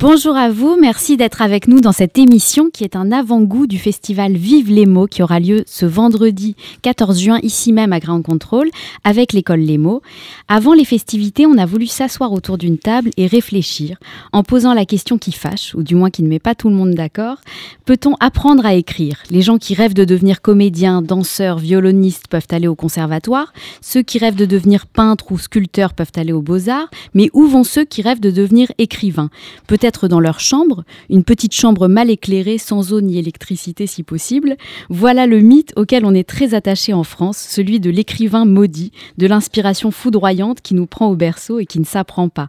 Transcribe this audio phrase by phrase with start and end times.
[0.00, 3.78] Bonjour à vous, merci d'être avec nous dans cette émission qui est un avant-goût du
[3.78, 8.22] festival Vive les mots qui aura lieu ce vendredi 14 juin ici même à Grand
[8.22, 8.70] Contrôle
[9.04, 10.00] avec l'école Les mots.
[10.48, 13.98] Avant les festivités, on a voulu s'asseoir autour d'une table et réfléchir
[14.32, 16.76] en posant la question qui fâche, ou du moins qui ne met pas tout le
[16.76, 17.36] monde d'accord.
[17.84, 19.18] Peut-on apprendre à écrire?
[19.28, 23.52] Les gens qui rêvent de devenir comédiens, danseurs, violonistes peuvent aller au conservatoire.
[23.82, 26.88] Ceux qui rêvent de devenir peintres ou sculpteurs peuvent aller aux beaux-arts.
[27.12, 29.28] Mais où vont ceux qui rêvent de devenir écrivains?
[29.66, 34.56] Peut-être dans leur chambre, une petite chambre mal éclairée, sans eau ni électricité si possible.
[34.88, 39.26] Voilà le mythe auquel on est très attaché en France, celui de l'écrivain maudit, de
[39.26, 42.48] l'inspiration foudroyante qui nous prend au berceau et qui ne s'apprend pas.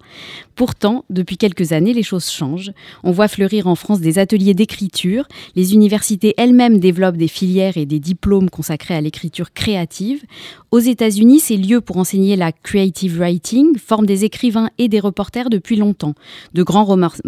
[0.56, 2.72] Pourtant, depuis quelques années, les choses changent.
[3.04, 5.28] On voit fleurir en France des ateliers d'écriture.
[5.56, 10.22] Les universités elles-mêmes développent des filières et des diplômes consacrés à l'écriture créative.
[10.70, 15.50] Aux États-Unis, ces lieux pour enseigner la creative writing forment des écrivains et des reporters
[15.50, 16.14] depuis longtemps.
[16.54, 16.84] De grands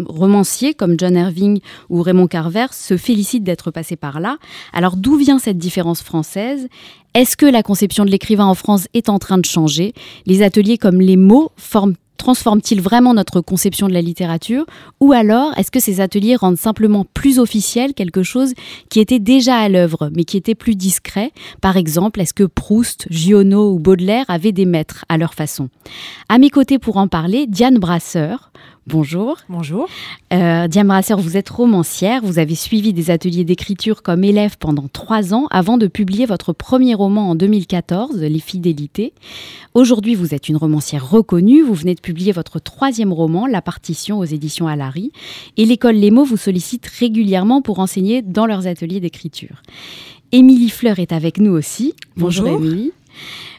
[0.08, 4.38] romanciers comme John Irving ou Raymond Carver se félicitent d'être passés par là.
[4.72, 6.68] Alors d'où vient cette différence française?
[7.14, 9.92] Est-ce que la conception de l'écrivain en France est en train de changer?
[10.26, 11.94] Les ateliers comme les mots forment
[12.24, 14.64] transforment-ils vraiment notre conception de la littérature
[14.98, 18.54] Ou alors, est-ce que ces ateliers rendent simplement plus officiel quelque chose
[18.88, 23.06] qui était déjà à l'œuvre, mais qui était plus discret Par exemple, est-ce que Proust,
[23.10, 25.68] Giono ou Baudelaire avaient des maîtres à leur façon
[26.30, 28.50] À mes côtés pour en parler, Diane Brasseur.
[28.86, 29.38] Bonjour.
[29.48, 29.88] Bonjour.
[30.34, 34.88] Euh, Diane Brasseur, vous êtes romancière, vous avez suivi des ateliers d'écriture comme élève pendant
[34.88, 39.14] trois ans avant de publier votre premier roman en 2014, Les Fidélités.
[39.72, 44.18] Aujourd'hui, vous êtes une romancière reconnue, vous venez de publier votre troisième roman, La Partition,
[44.18, 45.12] aux éditions Alary,
[45.56, 49.62] et l'école Les Mots vous sollicite régulièrement pour enseigner dans leurs ateliers d'écriture.
[50.32, 51.94] Émilie Fleur est avec nous aussi.
[52.16, 52.48] Bonjour.
[52.48, 52.92] Émilie.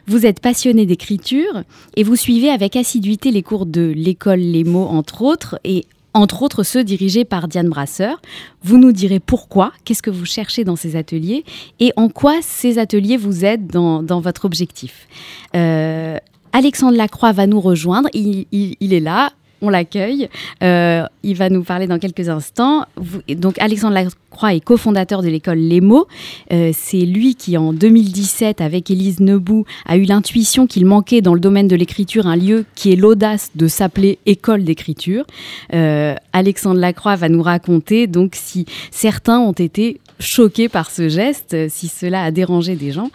[0.07, 1.63] Vous êtes passionnée d'écriture
[1.95, 6.44] et vous suivez avec assiduité les cours de l'école Les Mots, entre autres, et entre
[6.44, 8.21] autres ceux dirigés par Diane Brasseur.
[8.63, 11.44] Vous nous direz pourquoi, qu'est-ce que vous cherchez dans ces ateliers
[11.79, 15.07] et en quoi ces ateliers vous aident dans, dans votre objectif.
[15.55, 16.17] Euh,
[16.55, 18.45] Alexandre Lacroix va nous rejoindre, il,
[18.79, 19.33] est là.
[19.61, 20.29] On l'accueille.
[20.63, 22.85] Euh, il va nous parler dans quelques instants.
[23.27, 26.07] Donc Alexandre Lacroix est cofondateur de l'école Les Mots.
[26.53, 31.33] Euh, c'est lui qui, en 2017, avec Élise Nebout, a eu l'intuition qu'il manquait dans
[31.33, 35.25] le domaine de l'écriture un lieu qui ait l'audace de s'appeler école d'écriture.
[35.73, 41.53] Euh, Alexandre Lacroix va nous raconter donc si certains ont été choqués par ce geste,
[41.53, 43.09] euh, si cela a dérangé des gens.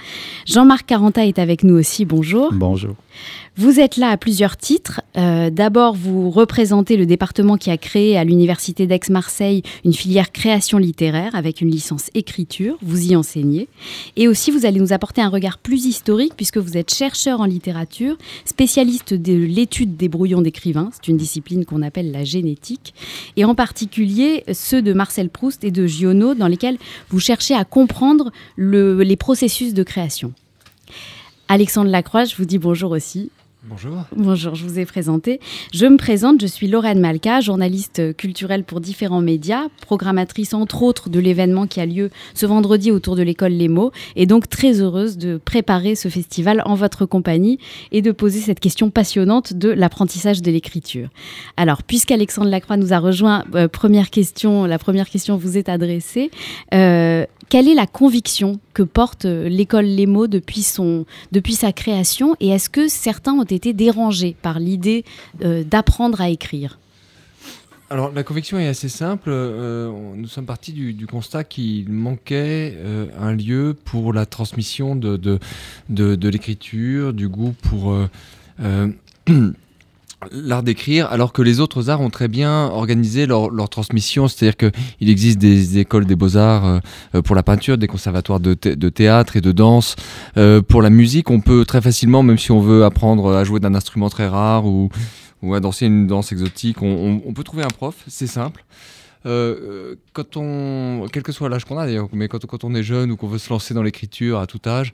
[0.47, 2.05] Jean-Marc Caranta est avec nous aussi.
[2.05, 2.53] Bonjour.
[2.53, 2.95] Bonjour.
[3.61, 5.03] Vous êtes là à plusieurs titres.
[5.19, 10.79] Euh, D'abord, vous représentez le département qui a créé à l'Université d'Aix-Marseille une filière création
[10.79, 12.79] littéraire avec une licence écriture.
[12.81, 13.69] Vous y enseignez.
[14.17, 17.45] Et aussi, vous allez nous apporter un regard plus historique puisque vous êtes chercheur en
[17.45, 18.17] littérature,
[18.47, 20.89] spécialiste de l'étude des brouillons d'écrivains.
[20.95, 22.95] C'est une discipline qu'on appelle la génétique.
[23.37, 26.79] Et en particulier ceux de Marcel Proust et de Giono dans lesquels
[27.11, 30.33] vous cherchez à comprendre le- les processus de création.
[31.49, 33.31] Alexandre Lacroix, je vous dis bonjour aussi.
[33.65, 34.05] Bonjour.
[34.17, 35.39] Bonjour, je vous ai présenté.
[35.75, 41.11] Je me présente, je suis Lorraine Malka, journaliste culturelle pour différents médias, programmatrice entre autres
[41.11, 44.81] de l'événement qui a lieu ce vendredi autour de l'école Les Mots, et donc très
[44.81, 47.59] heureuse de préparer ce festival en votre compagnie
[47.93, 51.11] et de poser cette question passionnante de l'apprentissage de l'écriture.
[51.59, 56.31] Alors, puisqu'Alexandre Lacroix nous a rejoint, euh, première question, la première question vous est adressée.
[56.73, 61.73] Euh, quelle est la conviction que porte euh, l'école Les Mots depuis, son, depuis sa
[61.73, 65.05] création et est-ce que certains ont été dérangés par l'idée
[65.43, 66.79] euh, d'apprendre à écrire?
[67.91, 69.31] Alors la conviction est assez simple.
[69.33, 72.79] Euh, nous sommes partis du, constat qu'il manquait
[73.19, 75.41] un lieu pour la transmission de, de,
[75.89, 77.97] de, l'écriture, du goût pour
[80.33, 84.29] l'art d'écrire, alors que les autres arts ont très bien organisé leur, leur transmission.
[84.29, 86.79] C'est-à-dire qu'il existe des écoles des beaux-arts euh,
[87.15, 89.97] euh, pour la peinture, des conservatoires de, de théâtre et de danse.
[90.37, 93.61] Euh, pour la musique, on peut très facilement, même si on veut apprendre à jouer
[93.61, 94.91] d'un instrument très rare ou,
[95.43, 98.65] ou à danser une danse exotique, on peut trouver un prof, c'est simple.
[99.27, 102.83] Euh, euh, quand on, quel que soit l'âge qu'on a d'ailleurs, mais quand, on est
[102.83, 104.93] jeune ou qu'on veut se lancer dans l'écriture à tout âge,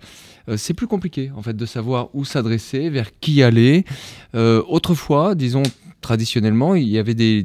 [0.49, 3.85] euh, c'est plus compliqué en fait de savoir où s'adresser, vers qui aller.
[4.35, 5.63] Autrefois, disons
[6.01, 7.43] traditionnellement, il y avait des,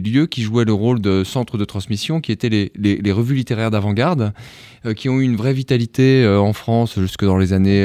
[0.00, 4.32] lieux qui jouaient le rôle de centre de transmission, qui étaient les revues littéraires d'avant-garde,
[4.96, 7.84] qui ont eu une vraie vitalité en France jusque dans les années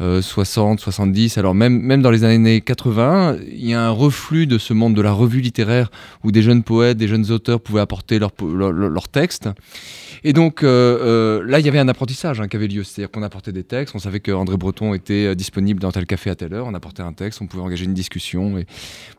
[0.00, 1.38] 60, 70.
[1.38, 4.94] Alors même, même dans les années 80, il y a un reflux de ce monde
[4.94, 5.90] de la revue littéraire
[6.24, 9.48] où des jeunes poètes, des jeunes auteurs pouvaient apporter leurs leur, textes.
[10.24, 12.84] Et donc euh, euh, là, il y avait un apprentissage hein, qui avait lieu.
[12.84, 16.30] C'est-à-dire qu'on apportait des textes, on savait qu'André Breton était euh, disponible dans tel café
[16.30, 18.58] à telle heure, on apportait un texte, on pouvait engager une discussion.
[18.58, 18.66] Et...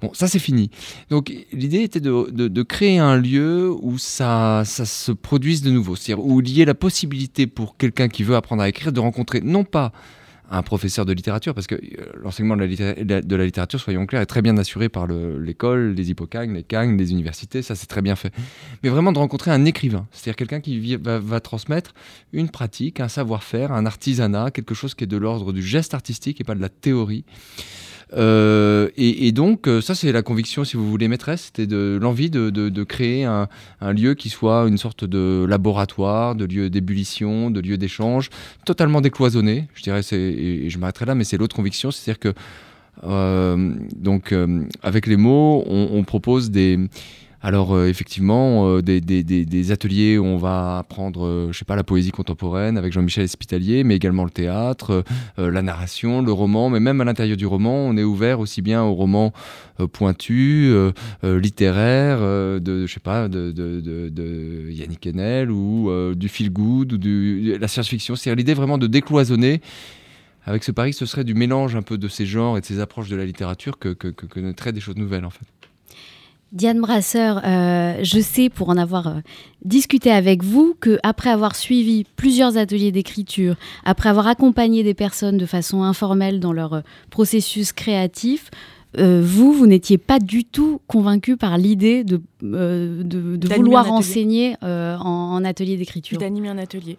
[0.02, 0.70] Bon, ça c'est fini.
[1.10, 5.96] Donc l'idée était de, créer un lieu où ça, ça se produise de nouveau.
[5.96, 9.00] C'est-à-dire où il y ait la possibilité pour quelqu'un qui veut apprendre à écrire de
[9.00, 9.92] rencontrer non pas
[10.50, 14.42] un professeur de littérature, parce que euh, l'enseignement de, la littérature, soyons clairs, est très
[14.42, 18.34] bien assuré par l'école, les hippocagnes, les cagnes, les universités, ça c'est très bien fait.
[18.84, 21.94] Mais vraiment de rencontrer un écrivain, c'est-à-dire quelqu'un qui va, transmettre
[22.34, 26.42] une pratique, un savoir-faire, un artisanat, quelque chose qui est de l'ordre du geste artistique
[26.42, 27.26] et pas de la théorie.
[28.14, 32.30] Euh, et, donc, euh, ça, c'est la conviction, si vous voulez, maîtresse, c'était de l'envie
[32.30, 33.48] de, créer un,
[33.82, 38.30] lieu qui soit une sorte de laboratoire, de lieu d'ébullition, de lieu d'échange,
[38.66, 39.68] totalement décloisonné.
[39.76, 42.34] Je dirais, et, je m'arrêterai là, mais c'est l'autre conviction, c'est-à-dire que,
[43.04, 44.34] euh, donc,
[44.82, 46.80] avec les mots, on propose des
[47.42, 51.84] alors euh, effectivement, euh, des, ateliers où on va apprendre, euh, je sais pas, la
[51.84, 55.04] poésie contemporaine avec Jean-Michel Espitalier, mais également le théâtre,
[55.38, 58.84] la narration, le roman, mais même à l'intérieur du roman, on est ouvert aussi bien
[58.84, 59.32] au roman
[59.94, 60.74] pointu,
[61.24, 67.68] littéraire, de, je sais pas, de, Yannick Enel ou du feel good ou de la
[67.68, 68.16] science-fiction.
[68.16, 69.62] C'est l'idée vraiment de décloisonner
[70.46, 72.80] avec ce pari, ce serait du mélange un peu de ces genres et de ces
[72.80, 75.59] approches de la littérature que, que, que, des choses nouvelles en fait.
[76.52, 79.20] Diane Brasseur, euh, je sais pour en avoir euh,
[79.64, 85.38] discuté avec vous que après avoir suivi plusieurs ateliers d'écriture, après avoir accompagné des personnes
[85.38, 86.82] de façon informelle dans leur euh,
[87.12, 88.50] processus créatif,
[88.98, 95.06] vous, vous n'étiez pas du tout convaincu par l'idée de, de, de vouloir enseigner en,
[95.06, 96.18] en, atelier d'écriture.
[96.18, 96.98] D'animer un atelier.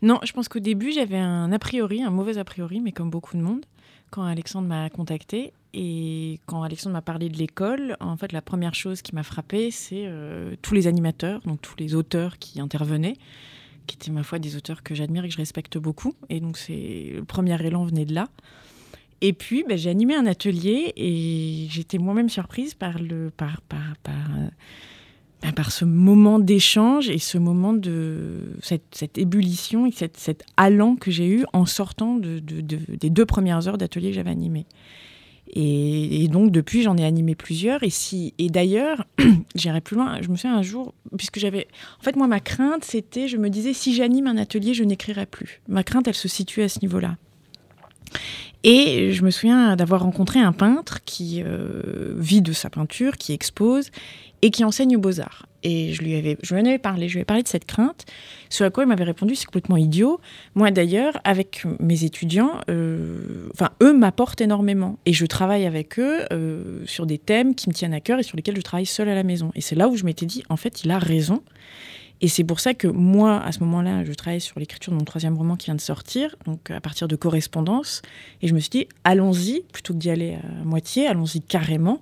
[0.00, 3.10] Non, je pense qu'au début, j'avais un a priori, un mauvais a priori, mais comme
[3.10, 3.66] beaucoup de monde,
[4.10, 5.52] quand Alexandre m'a contacté.
[5.78, 9.70] Et quand Alexandre m'a parlé de l'école, en fait, la première chose qui m'a frappée,
[9.70, 13.18] c'est euh, tous les animateurs, donc tous les auteurs qui intervenaient,
[13.86, 16.14] qui étaient, ma foi, des auteurs que j'admire et que je respecte beaucoup.
[16.30, 18.28] Et donc, le premier élan venait de là.
[19.20, 23.98] Et puis, ben, j'ai animé un atelier et j'étais moi-même surprise par, le, par, par,
[24.02, 24.14] par,
[25.42, 30.96] ben, par ce moment d'échange et ce moment de cette, ébullition et cette, cet allant
[30.96, 34.30] que j'ai eu en sortant de, de, de, des deux premières heures d'atelier que j'avais
[34.30, 34.64] animé.
[35.54, 37.82] Et, donc depuis, j'en ai animé plusieurs.
[37.82, 39.06] Et, si, et d'ailleurs,
[39.54, 40.20] j'irai plus loin.
[40.20, 41.68] Je me souviens un jour, puisque j'avais...
[42.00, 45.26] En fait, moi, ma crainte, c'était, je me disais, si j'anime un atelier, je n'écrirai
[45.26, 45.62] plus.
[45.68, 47.16] Ma crainte, elle se situait à ce niveau-là.
[48.64, 53.32] Et je me souviens d'avoir rencontré un peintre qui euh, vit de sa peinture, qui
[53.32, 53.90] expose
[54.42, 55.46] et qui enseigne aux beaux-arts.
[55.68, 57.64] Et je lui, avais, je lui en avais parlé, je lui avais parlé de cette
[57.64, 58.04] crainte,
[58.50, 60.20] ce à quoi il m'avait répondu, c'est complètement idiot.
[60.54, 64.96] Moi d'ailleurs, avec mes étudiants, euh, enfin eux m'apportent énormément.
[65.06, 68.22] Et je travaille avec eux euh, sur des thèmes qui me tiennent à cœur et
[68.22, 69.50] sur lesquels je travaille seule à la maison.
[69.56, 71.42] Et c'est là où je m'étais dit, en fait, il a raison.
[72.20, 75.04] Et c'est pour ça que moi, à ce moment-là, je travaillais sur l'écriture de mon
[75.04, 78.02] troisième roman qui vient de sortir, donc à partir de correspondance.
[78.40, 82.00] Et je me suis dit, allons-y, plutôt que d'y aller à moitié, allons-y carrément.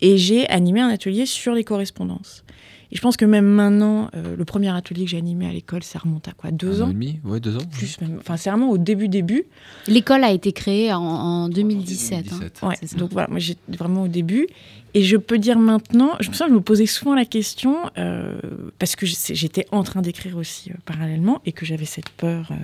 [0.00, 2.44] Et j'ai animé un atelier sur les correspondances.
[2.92, 5.82] Et je pense que même maintenant, euh, le premier atelier que j'ai animé à l'école,
[5.82, 7.60] ça remonte à quoi Deux un ans an et demi Ouais, deux ans.
[7.70, 8.16] Plus même.
[8.20, 9.44] Enfin, c'est vraiment au début, début.
[9.86, 12.24] L'école a été créée en, en 2017.
[12.24, 12.60] 2017.
[12.62, 12.68] Hein.
[12.68, 14.48] Ouais, donc voilà, moi j'étais vraiment au début.
[14.94, 18.40] Et je peux dire maintenant, je me souviens, je me posais souvent la question, euh,
[18.78, 22.54] parce que j'étais en train d'écrire aussi euh, parallèlement, et que j'avais cette peur euh,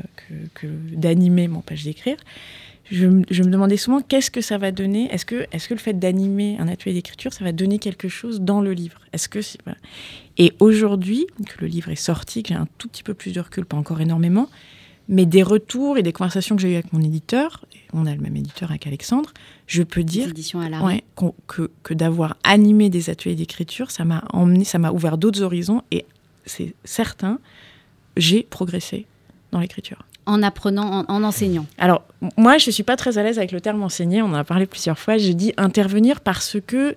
[0.55, 0.67] que, que
[0.97, 2.17] d'animer m'empêche d'écrire.
[2.91, 5.13] Je, je, me demandais souvent qu'est-ce que ça va donner?
[5.13, 8.41] Est-ce que, est que le fait d'animer un atelier d'écriture, ça va donner quelque chose
[8.41, 9.01] dans le livre?
[9.13, 9.79] Est-ce que voilà.
[10.39, 13.41] Et aujourd'hui, que le livre est sorti, que j'ai un tout petit peu plus de
[13.41, 14.49] recul, pas encore énormément,
[15.09, 18.21] mais des retours et des conversations que j'ai eues avec mon éditeur, on a le
[18.21, 19.33] même éditeur avec Alexandre,
[19.67, 20.33] je peux dire
[20.83, 21.05] ouais,
[21.47, 25.83] que, que d'avoir animé des ateliers d'écriture, ça m'a emmené, ça m'a ouvert d'autres horizons
[25.91, 26.05] et
[26.45, 27.39] c'est certain,
[28.17, 29.07] j'ai progressé
[29.53, 30.05] dans l'écriture.
[30.27, 32.03] En apprenant, en, en, enseignant Alors,
[32.37, 34.45] moi, je ne suis pas très à l'aise avec le terme enseigner, on en a
[34.45, 36.97] parlé plusieurs fois, je dis intervenir parce que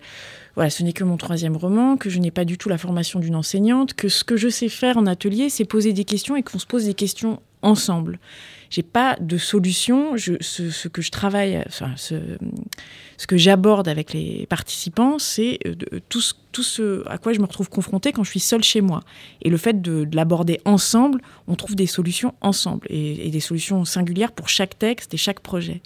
[0.59, 3.21] voilà, ce n'est que mon troisième roman, que je n'ai pas du tout la formation
[3.21, 6.43] d'une enseignante, que ce que je sais faire en atelier, c'est poser des questions et
[6.43, 8.19] qu'on se pose des questions ensemble.
[8.69, 10.17] J'ai pas de solution.
[10.17, 12.15] Ce, que je travaille, enfin, ce,
[13.25, 15.75] que j'aborde avec les participants, c'est euh,
[16.09, 18.99] tout, ce- à quoi je me retrouve confrontée quand je suis seule chez moi.
[19.41, 23.85] Et le fait de, de l'aborder ensemble, on trouve des solutions ensemble et des solutions
[23.85, 25.81] singulières pour chaque texte et chaque projet.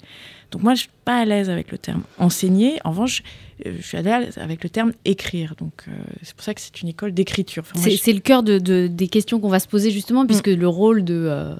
[0.54, 2.78] Donc moi, je suis pas à l'aise avec le terme enseigner.
[2.84, 3.24] En revanche,
[3.66, 5.54] euh, je suis à l'aise avec le terme écrire.
[5.58, 5.92] Donc euh,
[6.22, 7.64] c'est pour ça que c'est une école d'écriture.
[7.68, 10.46] Enfin, C'est je- le cœur de, de- des questions qu'on va se poser justement, puisque
[10.46, 11.54] le rôle de euh,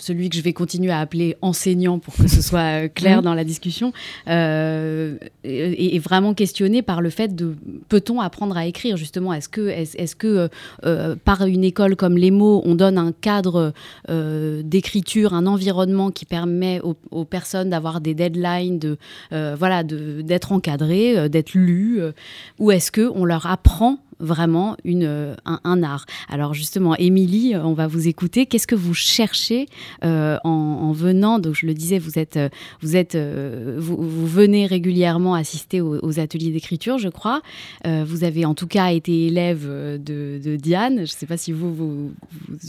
[0.00, 3.24] celui que je vais continuer à appeler enseignant pour que ce soit euh, clair Mhm.
[3.24, 3.92] dans la discussion,
[4.28, 7.54] euh, est, est vraiment questionné par le fait de
[7.88, 9.32] peut-on apprendre à écrire justement?
[9.32, 10.48] Est-ce que, est est que euh,
[10.84, 13.72] euh, par une école comme les mots, on donne un cadre
[14.08, 18.96] euh, d'écriture, un environnement qui permet aux, aux personnes d'avoir des deadlines, de
[19.32, 22.12] euh, voilà, de- d'être encadrées, euh, d'être lues, euh,
[22.58, 26.06] ou est-ce que on leur apprend vraiment une, euh, un, art.
[26.28, 28.46] Alors justement, Émilie, euh, on va vous écouter.
[28.46, 29.66] Qu'est-ce que vous cherchez
[30.04, 32.38] euh, en, en venant Donc je le disais, vous êtes,
[32.80, 37.42] vous êtes, vous, venez régulièrement assister aux, ateliers d'écriture, je crois.
[37.84, 40.96] Vous avez en tout cas été élève de, Diane.
[40.96, 42.10] Je ne sais pas si vous, vous,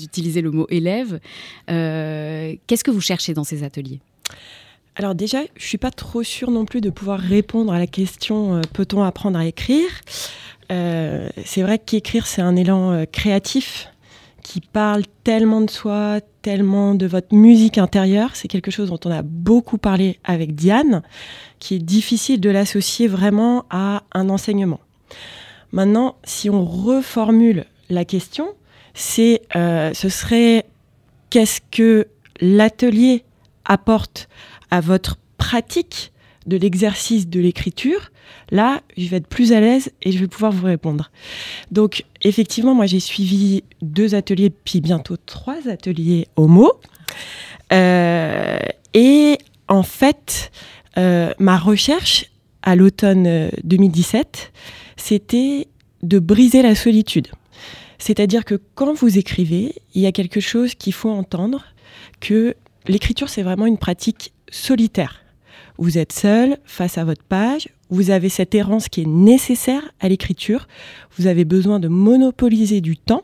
[0.02, 1.20] utilisez le mot élève.
[1.68, 4.00] Qu'est-ce que vous cherchez dans ces ateliers?
[4.96, 8.62] Alors déjà, je suis pas trop sûre non plus de pouvoir répondre à la question
[8.74, 9.90] peut-on apprendre à écrire?
[10.72, 13.90] Euh, C'est vrai qu'écrire c'est un élan euh, créatif
[14.42, 18.32] qui parle tellement de soi, tellement de votre musique intérieure.
[18.36, 21.04] C'est quelque chose dont on a beaucoup parlé avec Diane,
[21.60, 24.80] qui est difficile de l'associer vraiment à un enseignement.
[25.72, 28.50] Maintenant, si on reformule la question,
[29.56, 30.66] euh, ce serait
[31.30, 32.08] qu'est-ce que
[32.40, 33.24] l'atelier
[33.66, 34.28] apporte
[34.72, 36.11] à votre pratique
[36.46, 38.12] de l'exercice de l'écriture,
[38.50, 41.12] là, je vais être plus à l'aise et je vais pouvoir vous répondre.
[41.72, 46.72] Donc, effectivement, moi, j'ai suivi deux ateliers, puis bientôt trois ateliers homo.
[47.72, 48.60] Euh,
[48.94, 50.52] et en fait,
[50.98, 52.26] euh, ma recherche
[52.64, 54.52] à l'automne euh, 2017,
[54.98, 55.68] c'était
[56.04, 57.28] de briser la solitude.
[57.98, 61.64] C'est-à-dire que quand vous écrivez, il y a quelque chose qu'il faut entendre,
[62.20, 62.56] que
[62.88, 65.21] l'écriture, c'est vraiment une pratique solitaire.
[65.78, 70.10] Vous êtes seul face à votre page, vous avez cette errance qui est nécessaire à
[70.10, 70.68] l'écriture,
[71.18, 73.24] vous avez besoin de monopoliser du temps,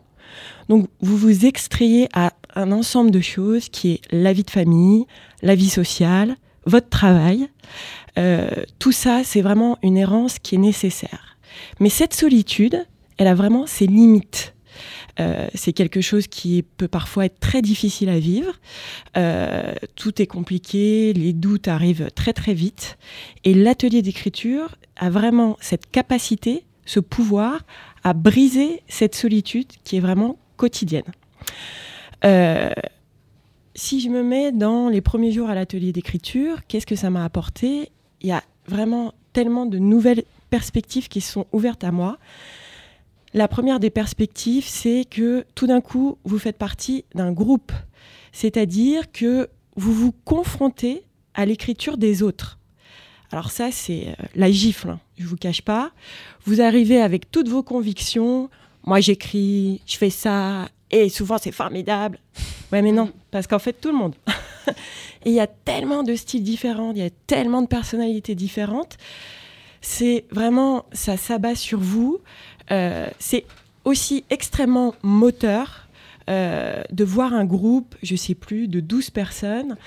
[0.70, 5.06] donc vous vous extrayez à un ensemble de choses qui est la vie de famille,
[5.42, 6.36] la vie sociale,
[6.66, 7.48] votre travail.
[8.18, 8.50] Euh,
[8.80, 11.38] tout ça, c'est vraiment une errance qui est nécessaire.
[11.80, 12.86] Mais cette solitude,
[13.18, 14.54] elle a vraiment ses limites.
[15.20, 18.54] Euh, c'est quelque chose qui peut parfois être très difficile à vivre.
[19.16, 22.98] Euh, tout est compliqué, les doutes arrivent très très vite.
[23.44, 27.62] Et l'atelier d'écriture a vraiment cette capacité, ce pouvoir
[28.04, 31.12] à briser cette solitude qui est vraiment quotidienne.
[32.26, 32.72] Euh,
[33.76, 37.24] si je me mets dans les premiers jours à l'atelier d'écriture, qu'est-ce que ça m'a
[37.24, 37.92] apporté?
[38.22, 42.18] Il y a vraiment tellement de nouvelles perspectives qui sont ouvertes à moi.
[43.38, 47.72] La première des perspectives, c'est que tout d'un coup, vous faites partie d'un groupe.
[48.32, 51.04] C'est-à-dire que vous vous confrontez
[51.36, 52.58] à l'écriture des autres.
[53.32, 55.92] Alors ça, c'est euh, la gifle, hein, je ne vous cache pas.
[56.46, 58.50] Vous arrivez avec toutes vos convictions.
[58.88, 62.18] Moi, j'écris, je fais ça, et souvent, c'est formidable.
[62.72, 64.16] Ouais, mais non, parce qu'en fait, tout le monde.
[64.68, 68.98] et il y a tellement de styles différents, il y a tellement de personnalités différentes.
[69.90, 72.20] C'est vraiment, ça s'abat sur vous.
[72.72, 73.46] Euh, c'est
[73.86, 75.88] aussi extrêmement moteur
[76.30, 79.78] euh, de voir un groupe, je sais plus, de 12 personnes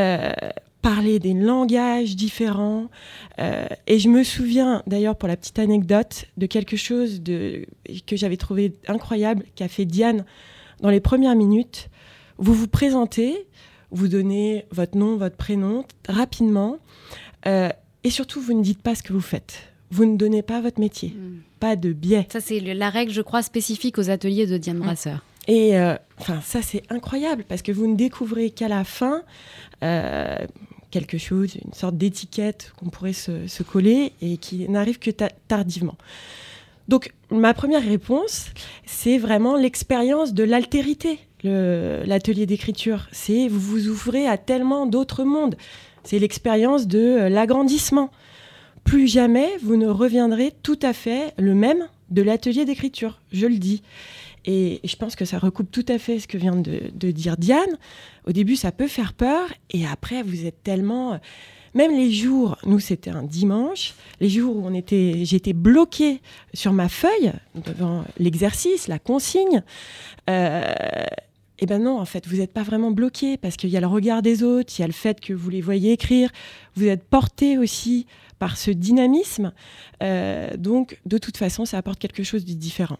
[0.00, 0.32] euh,
[0.80, 2.88] parler des langages différents.
[3.86, 8.72] Et je me souviens, d'ailleurs, pour la petite anecdote, de quelque chose que j'avais trouvé
[8.88, 10.24] incroyable qu'a fait Diane
[10.80, 11.90] dans les premières minutes.
[12.38, 13.46] Vous vous présentez,
[13.90, 16.78] vous donnez votre nom, votre prénom rapidement,
[18.04, 19.62] et surtout, vous ne dites pas ce que vous faites.
[19.90, 21.38] Vous ne donnez pas votre métier, Mm.
[21.60, 22.26] pas de biais.
[22.32, 25.24] Ça, c'est la règle, je crois, spécifique aux ateliers de Diane Brasseur.
[25.46, 29.22] Et euh, enfin, ça, c'est incroyable parce que vous ne découvrez qu'à la fin
[29.82, 30.36] euh,
[30.90, 35.28] quelque chose, une sorte d'étiquette qu'on pourrait se, se coller et qui n'arrive que ta-
[35.48, 35.96] tardivement.
[36.88, 38.46] Donc, ma première réponse,
[38.86, 43.06] c'est vraiment l'expérience de l'altérité, l'atelier d'écriture.
[43.12, 45.56] C'est vous vous ouvrez à tellement d'autres mondes.
[46.04, 48.10] C'est l'expérience de euh, l'agrandissement.
[48.84, 53.56] Plus jamais vous ne reviendrez tout à fait le même de l'atelier d'écriture, je le
[53.56, 53.82] dis.
[54.44, 57.78] Et je pense que ça recoupe tout à fait ce que vient de, dire Diane.
[58.26, 61.18] Au début, ça peut faire peur, et après, vous êtes tellement.
[61.72, 66.20] Même les jours, nous c'était un dimanche, les jours où était, j'étais bloquée
[66.52, 69.64] sur ma feuille devant l'exercice, la consigne.
[70.30, 70.72] euh,
[71.60, 73.86] eh ben non, en fait, vous n'êtes pas vraiment bloqué parce qu'il y a le
[73.86, 76.30] regard des autres, il y a le fait que vous les voyez écrire,
[76.74, 78.06] vous êtes porté aussi
[78.40, 79.52] par ce dynamisme.
[80.02, 82.98] Euh, donc, de toute façon, ça apporte quelque chose de différent.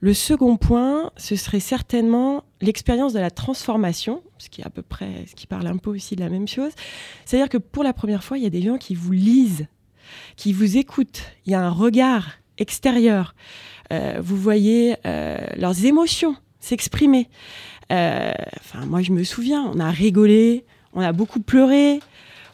[0.00, 4.82] Le second point, ce serait certainement l'expérience de la transformation, ce qui est à peu
[4.82, 6.72] près, ce qui parle un peu aussi de la même chose.
[7.24, 9.66] C'est-à-dire que pour la première fois, il y a des gens qui vous lisent,
[10.36, 11.22] qui vous écoutent.
[11.46, 13.34] Il y a un regard extérieur.
[13.92, 17.28] Euh, vous voyez euh, leurs émotions s'exprimer.
[17.92, 22.00] Euh, enfin, moi, je me souviens, on a rigolé, on a beaucoup pleuré,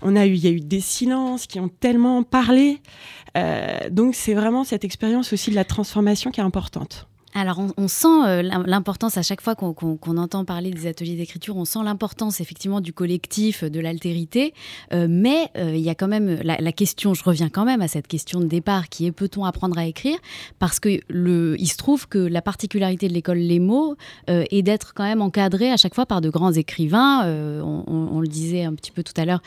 [0.03, 2.81] on a eu, il y a eu des silences qui ont tellement parlé.
[3.91, 7.10] donc, c'est vraiment cette expérience aussi de la transformation qui est importante.
[7.33, 11.65] Alors, on, sent euh, l'importance à chaque fois qu'on entend parler des ateliers d'écriture, on
[11.65, 14.53] sent l'importance effectivement du collectif, de l'altérité,
[14.93, 17.89] euh, mais euh, il y a quand même la, question, je reviens quand même à
[17.89, 20.17] cette question de départ qui est peut-on apprendre à écrire?
[20.59, 23.97] Parce que il se trouve que la particularité de l'école Les mots
[24.29, 27.25] est d'être quand même encadré à chaque fois par de grands écrivains.
[27.63, 29.43] On, le disait un petit peu tout à l'heure,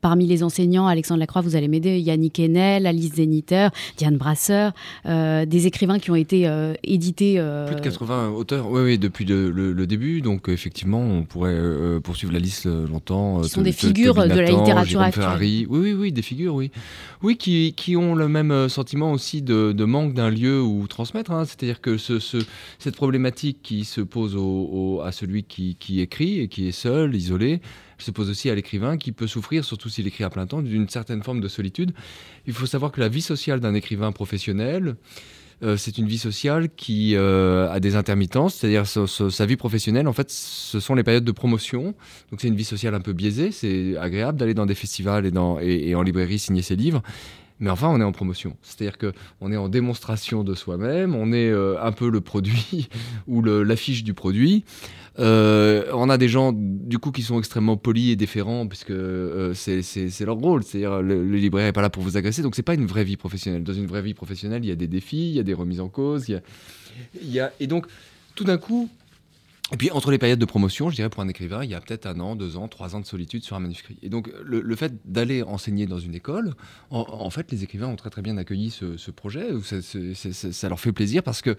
[0.00, 4.72] parmi les enseignants, Alexandre Lacroix, vous allez m'aider, Yannick Enel, Alice Zeniter, Diane Brasseur,
[5.04, 7.34] des écrivains qui ont été euh, édité.
[7.38, 10.20] Euh, Plus de 80 auteurs, oui, oui depuis le, début.
[10.20, 13.42] Donc effectivement, on pourrait euh, poursuivre la liste longtemps.
[13.42, 15.38] Ce sont des figures de la littérature actuelle.
[15.40, 16.70] Oui, oui, oui, des figures, oui.
[17.22, 21.32] Oui, qui, qui ont le même sentiment aussi de, de manque d'un lieu où transmettre.
[21.32, 21.44] Hein.
[21.44, 22.38] C'est-à-dire que ce, ce,
[22.78, 27.14] cette problématique qui se pose au, à celui qui, qui écrit et qui est seul,
[27.14, 27.60] isolé,
[27.98, 30.88] se pose aussi à l'écrivain qui peut souffrir, surtout s'il écrit à plein temps, d'une
[30.88, 31.92] certaine forme de solitude.
[32.46, 34.96] Il faut savoir que la vie sociale d'un écrivain professionnel,
[35.62, 40.12] euh, c'est une vie sociale qui euh, a des intermittences, c'est-à-dire sa vie professionnelle, en
[40.12, 41.94] fait, ce sont les périodes de promotion.
[42.30, 45.30] Donc c'est une vie sociale un peu biaisée, c'est agréable d'aller dans des festivals et,
[45.30, 47.02] dans, et, en librairie signer ses livres.
[47.60, 48.56] Mais enfin, on est en promotion.
[48.62, 52.88] C'est-à-dire qu'on est en démonstration de soi-même, on est euh, un peu le produit
[53.28, 54.64] ou l'affiche du produit.
[55.20, 59.54] Euh, on a des gens du coup qui sont extrêmement polis et déférents puisque euh,
[59.54, 60.64] c'est leur rôle.
[60.64, 63.04] C'est-à-dire le, le, libraire n'est pas là pour vous agresser, donc c'est pas une vraie
[63.04, 63.62] vie professionnelle.
[63.62, 65.80] Dans une vraie vie professionnelle, il y a des défis, il y a des remises
[65.80, 67.86] en cause, y a, et donc
[68.34, 68.88] tout d'un coup.
[69.74, 71.80] Et puis entre les périodes de promotion, je dirais pour un écrivain, il y a
[71.80, 73.98] peut-être un an, deux ans, trois ans de solitude sur un manuscrit.
[74.02, 76.54] Et donc le, fait d'aller enseigner dans une école,
[76.90, 79.78] en, fait les écrivains ont très très bien accueilli ce, projet, ça,
[80.52, 81.56] ça, leur fait plaisir parce que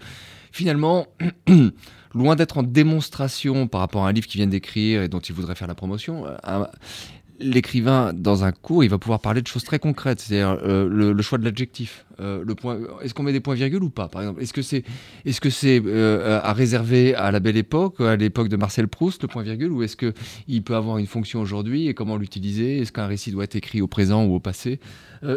[0.50, 1.08] finalement
[2.14, 5.34] loin d'être en démonstration par rapport à un livre qu'ils viennent d'écrire et dont ils
[5.34, 6.64] voudraient faire la promotion, euh,
[7.40, 11.22] l'écrivain, dans un cours, il va pouvoir parler de choses très concrètes, c'est-à-dire euh, le,
[11.22, 12.06] choix de l'adjectif.
[12.20, 14.42] Euh, le point, est-ce qu'on met des points-virgules ou pas, par exemple?
[14.42, 14.84] Est-ce que c'est
[15.24, 15.82] est -ce c'est
[16.42, 19.96] à réserver à la belle époque, à l'époque de Marcel Proust, le point-virgule, ou est-ce
[19.96, 22.78] qu'il peut avoir une fonction aujourd'hui et comment l'utiliser?
[22.78, 24.80] Est-ce qu'un récit doit être écrit au présent ou au passé?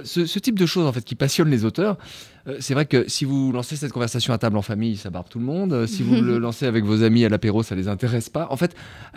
[0.04, 3.26] Ce, type de choses, en fait, qui passionnent les auteurs, euh, c'est vrai que si
[3.26, 5.74] vous lancez cette conversation à table en famille, ça barbe tout le monde.
[5.74, 8.48] Euh, si vous le lancez avec vos amis à l'apéro, ça les intéresse pas.
[8.50, 8.76] En fait,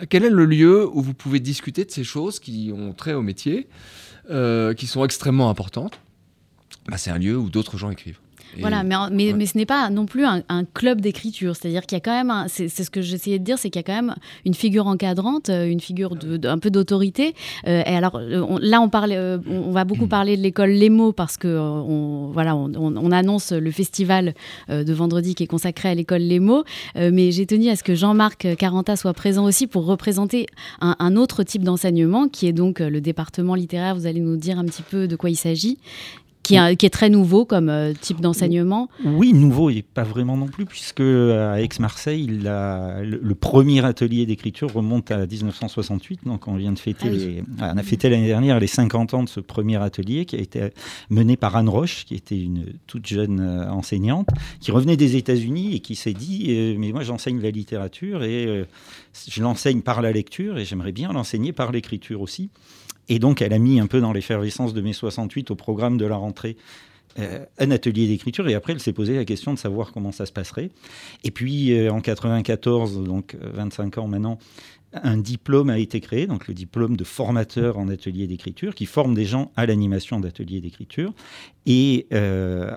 [0.09, 3.21] quel est le lieu où vous pouvez discuter de ces choses qui ont trait au
[3.21, 3.67] métier,
[4.29, 5.99] euh, qui sont extrêmement importantes?
[6.87, 8.19] Bah, C'est un lieu où d'autres gens écrivent.
[8.59, 11.55] Voilà, mais, mais, ce n'est pas non plus un, club d'écriture.
[11.55, 13.83] C'est-à-dire qu'il y a quand même, c'est ce que j'essayais de dire, c'est qu'il y
[13.83, 17.35] a quand même une figure encadrante, euh, une figure de, un peu d'autorité.
[17.67, 21.11] Euh, et alors euh, là, on, parle, on, va beaucoup parler de l'école Les mots
[21.11, 24.33] parce que on, voilà, on, annonce le festival
[24.69, 26.63] de vendredi qui est consacré à l'école Les mots.
[26.95, 30.47] mais j'ai tenu à ce que Jean-Marc Caranta soit présent aussi pour représenter
[30.81, 33.95] un, un autre type d'enseignement qui est donc le département littéraire.
[33.95, 35.77] Vous allez nous dire un petit peu de quoi il s'agit
[36.43, 38.89] qui est, très nouveau comme euh, type d'enseignement.
[39.05, 44.71] Oui, nouveau et pas vraiment non plus, puisque euh, à Aix-Marseille, le, premier atelier d'écriture
[44.71, 46.21] remonte à 1968.
[46.25, 49.29] Donc on vient de fêter, ah on a fêté l'année dernière les 50 ans de
[49.29, 50.69] ce premier atelier qui a été
[51.09, 54.27] mené par Anne Roche, qui était une toute jeune euh, enseignante,
[54.59, 58.65] qui revenait des États-Unis et qui s'est dit mais moi j'enseigne la littérature et
[59.27, 62.49] je l'enseigne par la lecture et j'aimerais bien l'enseigner par l'écriture aussi.
[63.09, 66.05] Et donc, elle a mis un peu dans l'effervescence de mai 68 au programme de
[66.05, 66.57] la rentrée
[67.19, 70.25] euh, un atelier d'écriture et après elle s'est posé la question de savoir comment ça
[70.25, 70.71] se passerait.
[71.23, 74.39] Et puis euh, en 94, donc 25 euh, ans maintenant,
[74.93, 79.13] un diplôme a été créé, donc le diplôme de formateur en atelier d'écriture, qui forme
[79.13, 81.13] des gens à l'animation d'ateliers d'écriture.
[81.65, 82.07] Et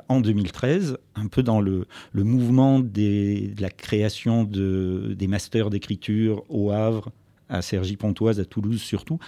[0.08, 6.70] en 2013, un peu dans le, mouvement de la création de, des masters d'écriture au
[6.70, 7.10] Havre,
[7.48, 9.18] à Cergy-Pontoise, à Toulouse surtout,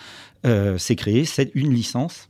[0.46, 2.28] euh, s'est créée une licence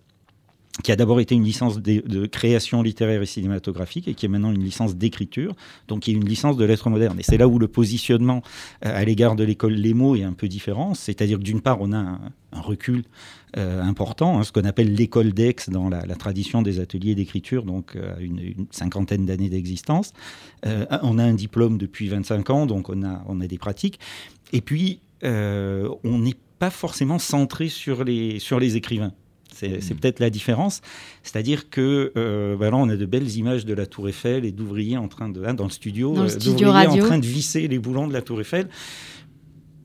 [0.82, 4.52] qui a d'abord été une licence de, création littéraire et cinématographique et qui est maintenant
[4.52, 5.56] une licence d'écriture,
[5.88, 7.18] donc qui est une licence de lettres modernes.
[7.18, 8.42] Et c'est là où le positionnement
[8.84, 11.92] euh, à l'égard de l'école Lemo est un peu différent, c'est-à-dire que d'une part, on
[11.92, 12.20] a un,
[12.52, 13.02] recul
[13.56, 17.96] euh, important, hein, ce qu'on appelle l'école d'Aix dans la, tradition des ateliers d'écriture, donc
[18.20, 20.12] une, cinquantaine d'années d'existence.
[20.64, 23.98] On a un diplôme depuis 25 ans, donc on a, on a des pratiques.
[24.52, 29.12] Et puis, euh, on n'est pas forcément centré sur les, sur les écrivains.
[29.52, 29.96] C'est mmh.
[29.96, 30.82] peut-être la différence.
[31.22, 34.96] C'est-à-dire que euh, là, on a de belles images de la Tour Eiffel et d'ouvriers
[34.96, 37.78] en train de, hein, dans le studio, dans le euh, en train de visser les
[37.78, 38.68] boulons de la Tour Eiffel.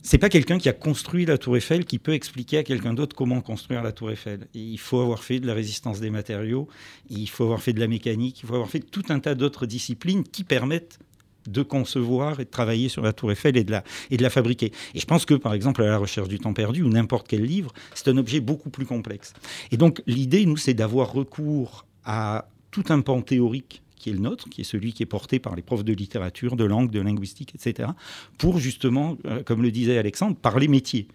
[0.05, 3.15] C'est pas quelqu'un qui a construit la Tour Eiffel qui peut expliquer à quelqu'un d'autre
[3.15, 4.47] comment construire la Tour Eiffel.
[4.53, 6.67] Il faut avoir fait de la résistance des matériaux,
[7.09, 9.65] il faut avoir fait de la mécanique, il faut avoir fait tout un tas d'autres
[9.65, 10.99] disciplines qui permettent
[11.47, 14.71] de concevoir et de travailler sur la tour Eiffel et de la, fabriquer.
[14.93, 17.43] Et je pense que, par exemple, à la recherche du temps perdu ou n'importe quel
[17.43, 19.33] livre, c'est un objet beaucoup plus complexe.
[19.71, 24.19] Et donc, l'idée, nous, c'est d'avoir recours à tout un pan théorique qui est le
[24.19, 26.99] nôtre, qui est celui qui est porté par les profs de littérature, de langue, de
[26.99, 27.89] linguistique, etc.,
[28.37, 31.07] pour justement, euh, comme le disait Alexandre, parler métier.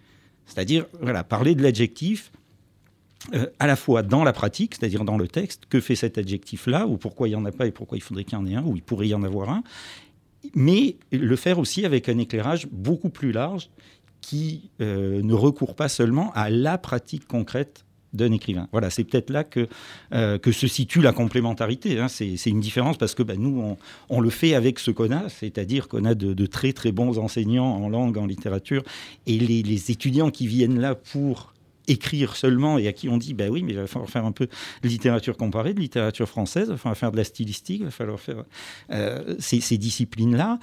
[0.47, 2.31] C'est-à-dire, voilà, parler de l'adjectif,
[3.33, 6.87] euh, à la fois dans la pratique, c'est-à-dire dans le texte, que fait cet adjectif-là,
[6.87, 8.55] ou pourquoi il n'y en a pas et pourquoi il faudrait qu'il y en ait
[8.55, 9.61] un, ou il pourrait y en avoir un,
[10.55, 13.69] mais le faire aussi avec un éclairage beaucoup plus large
[14.21, 18.67] qui euh, ne recourt pas seulement à la pratique concrète d'un écrivain.
[18.71, 19.67] Voilà, c'est peut-être là que,
[20.13, 21.99] euh, se situe la complémentarité.
[21.99, 22.07] Hein.
[22.07, 23.77] C'est une différence parce que bah, nous,
[24.09, 27.75] on, le fait avec ce qu'on a, c'est-à-dire qu'on a de, très très bons enseignants
[27.75, 28.83] en langue, en littérature,
[29.27, 31.53] et les étudiants qui viennent là pour
[31.89, 34.31] écrire seulement et à qui on dit ben oui mais il va falloir faire un
[34.31, 34.47] peu
[34.83, 37.91] de littérature comparée de littérature française il va falloir faire de la stylistique il va
[37.91, 38.43] falloir faire
[38.91, 40.59] euh, ces, ces disciplines là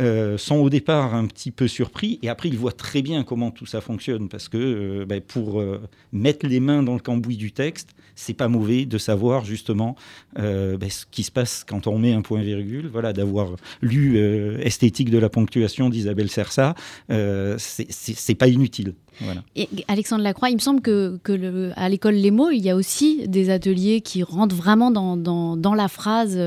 [0.00, 3.50] euh, sont au départ un petit peu surpris et après ils voient très bien comment
[3.50, 5.80] tout ça fonctionne parce que euh, ben, pour euh,
[6.12, 9.96] mettre les mains dans le cambouis du texte c'est pas mauvais de savoir justement
[10.36, 14.18] ben, ce qui se passe quand on met un point virgule voilà d'avoir lu
[14.60, 16.74] esthétique de la ponctuation d'Isabelle Sersa
[17.08, 19.42] c'est pas inutile voilà.
[19.56, 21.18] Et Alexandre Lacroix, il me semble que,
[21.74, 25.74] à l'école Les mots, il y a aussi des ateliers qui rentrent vraiment dans, dans,
[25.74, 26.38] la phrase,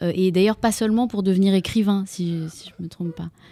[0.00, 2.88] et d'ailleurs pas seulement pour devenir écrivain, si, je me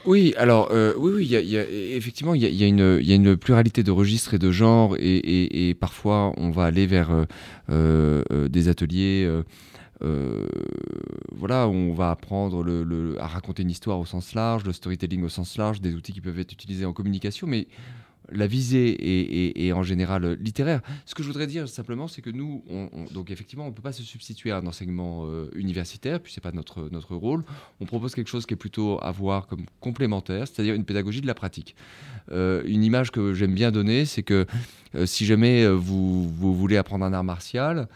[0.05, 1.57] Oui, alors euh, oui, oui,
[1.95, 6.65] effectivement, il y a, une, pluralité de registres et de genres, et, parfois on va
[6.65, 7.25] aller vers euh,
[7.71, 9.29] euh, des ateliers.
[10.03, 10.47] Euh,
[11.31, 12.65] voilà, on va apprendre
[13.21, 16.21] à raconter une histoire au sens large, le storytelling au sens large, des outils qui
[16.21, 17.69] peuvent être utilisés en communication, mais
[18.35, 20.81] la visée est, en général littéraire.
[21.07, 23.75] Ce que je voudrais dire simplement, c'est que nous, on, on, donc effectivement, on ne
[23.75, 27.45] peut pas se substituer à un enseignement euh, universitaire, puis c'est pas notre notre rôle.
[27.81, 31.27] On propose quelque chose qui est plutôt à voir comme complémentaire, c'est-à-dire une pédagogie de
[31.27, 31.75] la pratique.
[32.31, 34.47] Euh, une image que j'aime bien donner, c'est que
[34.95, 37.89] euh, si jamais vous, voulez apprendre un art martial,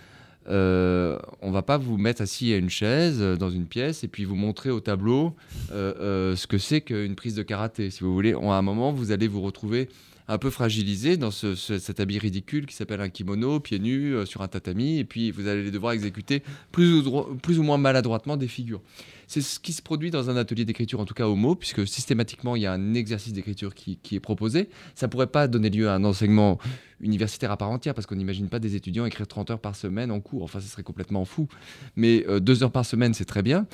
[0.49, 4.25] euh, on va pas vous mettre assis à une chaise dans une pièce et puis
[4.25, 5.35] vous montrer au tableau
[5.71, 7.91] ce que c'est qu'une prise de karaté.
[7.91, 9.89] Si vous voulez, à un moment, vous allez vous retrouver
[10.29, 14.15] un peu fragilisé dans ce, ce, cet habit ridicule qui s'appelle un kimono, pieds nus,
[14.15, 18.49] euh, sur un tatami, et puis vous allez devoir exécuter plus ou, moins maladroitement des
[18.49, 18.81] figures.
[19.29, 21.87] C'est ce qui se produit dans un atelier d'écriture, en tout cas au mot, puisque
[21.87, 24.69] systématiquement, il y a un exercice d'écriture qui, est proposé.
[24.95, 26.59] Ça ne pourrait pas donner lieu à un enseignement
[27.01, 30.11] universitaire à part entière, parce qu'on n'imagine pas des étudiants écrire 30 heures par semaine
[30.11, 30.43] en cours.
[30.43, 31.49] Enfin, ce serait complètement fou.
[31.97, 33.67] Mais euh, deux heures par semaine, c'est très bien.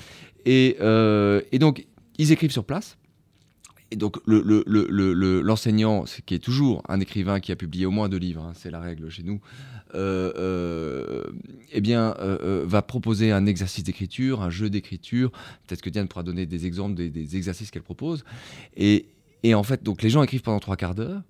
[0.44, 1.86] Et, euh, et donc,
[2.18, 2.96] ils écrivent sur place
[3.92, 7.90] et donc l'enseignant, le, le, le, qui est toujours un écrivain qui a publié au
[7.90, 9.38] moins deux livres, hein, c'est la règle chez nous,
[9.94, 11.24] euh, euh,
[11.72, 15.30] eh bien, euh, va proposer un exercice d'écriture, un jeu d'écriture.
[15.66, 18.24] Peut-être que Diane pourra donner des exemples des, des exercices qu'elle propose.
[18.78, 19.04] Et,
[19.42, 21.22] et, en fait, donc les gens écrivent pendant trois quarts d'heure.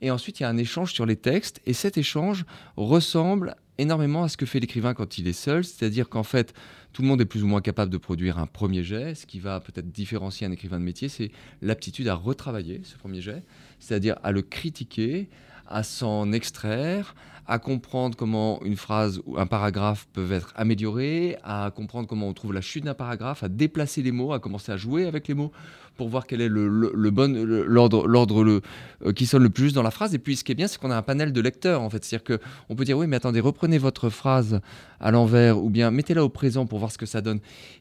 [0.00, 1.60] Et ensuite, il y a un échange sur les textes.
[1.66, 2.46] Et cet échange
[2.78, 5.64] ressemble énormément à ce que fait l'écrivain quand il est seul.
[5.64, 6.54] C'est-à-dire qu'en fait,
[6.92, 9.14] tout le monde est plus ou moins capable de produire un premier jet.
[9.14, 11.30] Ce qui va peut-être différencier un écrivain de métier, c'est
[11.62, 13.42] l'aptitude à retravailler ce premier jet,
[13.78, 15.28] c'est-à-dire à le critiquer,
[15.66, 17.14] à s'en extraire,
[17.50, 22.32] à comprendre comment une phrase ou un paragraphe peuvent être améliorés, à comprendre comment on
[22.32, 25.34] trouve la chute d'un paragraphe, à déplacer les mots, à commencer à jouer avec les
[25.34, 25.50] mots
[25.96, 27.34] pour voir quel est le, le, bon
[27.66, 28.62] l'ordre l'ordre le
[29.04, 30.14] euh, qui sonne le plus dans la phrase.
[30.14, 32.04] Et puis ce qui est bien c'est qu'on a un panel de lecteurs en fait.
[32.04, 34.60] C'est-à-dire que on peut dire oui mais attendez reprenez votre phrase
[35.00, 37.40] à l'envers ou bien mettez-la au présent pour voir ce que ça donne.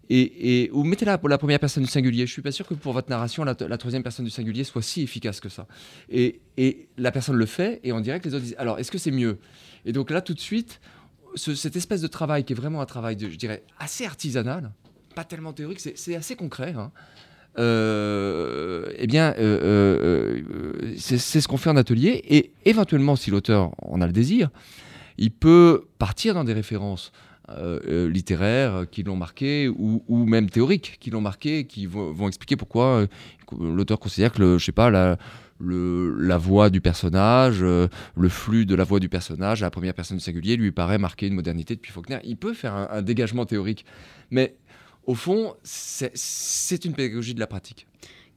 [0.09, 2.25] Et, et ou mettez-la pour la première personne du singulier.
[2.25, 4.81] Je suis pas sûr que pour votre narration la, la troisième personne du singulier soit
[4.81, 5.67] si efficace que ça.
[6.09, 8.91] Et, et la personne le fait et on dirait que les autres disent alors est-ce
[8.91, 9.37] que c'est mieux?
[9.85, 10.79] Et donc là tout de suite
[11.35, 14.71] ce, cette espèce de travail qui est vraiment un travail je dirais assez artisanal
[15.15, 16.91] pas tellement théorique c'est assez concret hein,
[17.57, 22.21] euh, eh bien, euh, euh, c'est ce qu'on fait en atelier.
[22.27, 24.49] Et éventuellement, si l'auteur en a le désir,
[25.17, 27.11] il peut partir dans des références.
[27.91, 33.07] Littéraires qui l'ont marqué ou, même théoriques qui l'ont marqué, qui vont, vont expliquer pourquoi
[33.59, 35.17] l'auteur considère que, le, je sais pas, la,
[35.59, 39.93] le, la voix du personnage, le flux de la voix du personnage à la première
[39.93, 42.19] personne du singulier lui paraît marquer une modernité depuis Faulkner.
[42.23, 43.85] Il peut faire un dégagement théorique,
[44.31, 44.55] mais
[45.05, 47.87] au fond, c'est une pédagogie de la pratique.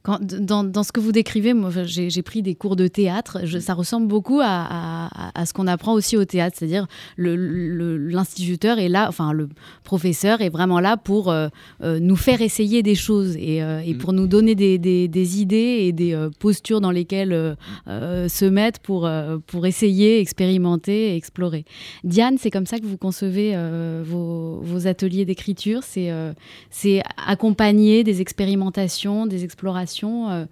[0.02, 3.40] Quand, dans, dans, ce que vous décrivez, moi, j'ai pris des cours de théâtre.
[3.44, 6.86] Je, ça ressemble beaucoup à, à, à ce qu'on apprend aussi au théâtre, c'est-à-dire
[7.16, 9.48] l'instituteur est là, enfin le
[9.84, 11.48] professeur est vraiment là pour euh,
[11.82, 13.98] euh, nous faire essayer des choses et, euh, et mm.
[13.98, 18.80] pour nous donner des, des, des idées et des euh, postures dans lesquelles se mettre
[18.80, 19.08] pour,
[19.46, 21.64] pour essayer, expérimenter, explorer.
[22.04, 23.56] Diane, c'est comme ça que vous concevez
[24.04, 29.91] vos, vos, ateliers d'écriture, c'est accompagner des expérimentations, des explorations?
[30.02, 30.46] Euh,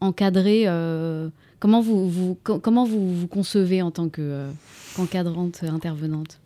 [0.00, 6.38] encadrée euh, Comment vous, vous, comment vous vous concevez en tant qu'encadrante euh, intervenante?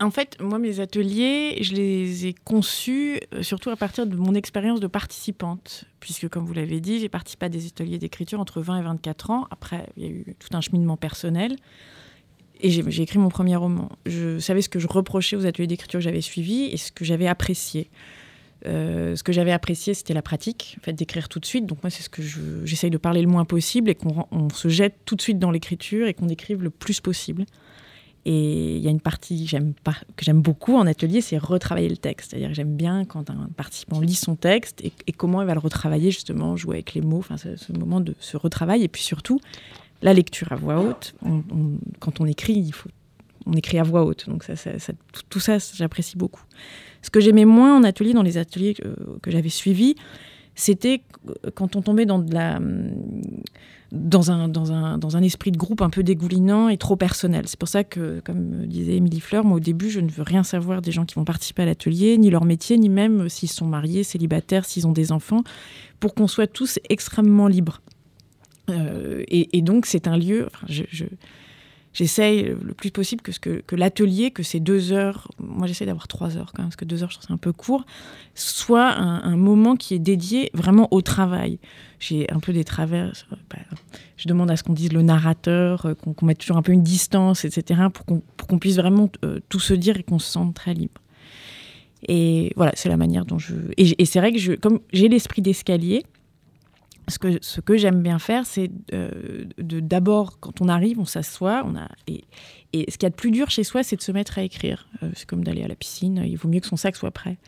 [0.00, 4.80] En fait, moi, mes ateliers, je les ai conçus surtout à partir de mon expérience
[4.80, 8.80] de participante, puisque, comme vous l'avez dit, j'ai participé à des ateliers d'écriture entre 20
[8.80, 9.46] et 24 ans.
[9.52, 11.56] Après, il y a eu tout un cheminement personnel.
[12.60, 13.88] Et j'ai écrit mon premier roman.
[14.06, 17.04] Je savais ce que je reprochais aux ateliers d'écriture que j'avais suivis et ce que
[17.04, 17.90] j'avais apprécié.
[18.66, 21.66] Euh, ce que j'avais apprécié, c'était la pratique, en fait, d'écrire tout de suite.
[21.66, 22.22] Donc moi, c'est ce que
[22.64, 26.06] j'essaye de parler le moins possible et qu'on se jette tout de suite dans l'écriture
[26.06, 27.44] et qu'on écrive le plus possible.
[28.24, 32.30] Et il y a une partie que j'aime beaucoup en atelier, c'est retravailler le texte.
[32.30, 35.60] C'est-à-dire que j'aime bien quand un participant lit son texte et, comment il va le
[35.60, 38.84] retravailler, justement, jouer avec les mots, ce, ce, moment de ce retravail.
[38.84, 39.40] Et puis surtout,
[40.02, 41.14] la lecture à voix haute.
[41.98, 42.90] Quand on écrit, il faut,
[43.46, 44.28] on écrit à voix haute.
[44.28, 44.92] Donc ça, ça,
[45.28, 46.42] tout ça, j'apprécie beaucoup.
[47.02, 49.96] Ce que j'aimais moins en atelier, dans les ateliers que, que j'avais suivis,
[50.54, 51.02] c'était
[51.54, 52.58] quand on tombait dans, la,
[53.92, 57.44] un, dans, un, dans un esprit de groupe un peu dégoulinant et trop personnel.
[57.46, 60.42] C'est pour ça que, comme disait Émilie Fleur, moi au début, je ne veux rien
[60.42, 63.66] savoir des gens qui vont participer à l'atelier, ni leur métier, ni même s'ils sont
[63.66, 65.42] mariés, célibataires, s'ils ont des enfants,
[66.00, 67.80] pour qu'on soit tous extrêmement libres.
[68.70, 70.48] Euh, et, donc c'est un lieu,
[71.92, 76.08] j'essaye le plus possible que, que, que l'atelier, que ces deux heures, moi j'essaie d'avoir
[76.08, 77.84] trois heures quand même, parce que deux heures je trouve c'est un peu court,
[78.34, 81.58] soit un, moment qui est dédié vraiment au travail.
[81.98, 83.12] J'ai un peu des travers,
[83.50, 83.58] bah,
[84.16, 86.72] je demande à ce qu'on dise le narrateur, euh, qu'on qu mette toujours un peu
[86.72, 90.30] une distance, etc., pour qu'on qu puisse vraiment euh, tout se dire et qu'on se
[90.30, 91.00] sente très libre.
[92.08, 93.54] Et voilà, c'est la manière dont je...
[93.76, 96.04] Et, et c'est vrai que je, comme j'ai l'esprit d'escalier,
[97.08, 101.04] ce que, ce que j'aime bien faire, c'est euh, de d'abord, quand on arrive, on
[101.04, 102.24] s'assoit, on a et,
[102.72, 104.42] et ce qu'il y a de plus dur chez soi, c'est de se mettre à
[104.42, 104.88] écrire.
[105.02, 107.38] Euh, c'est comme d'aller à la piscine, il vaut mieux que son sac soit prêt.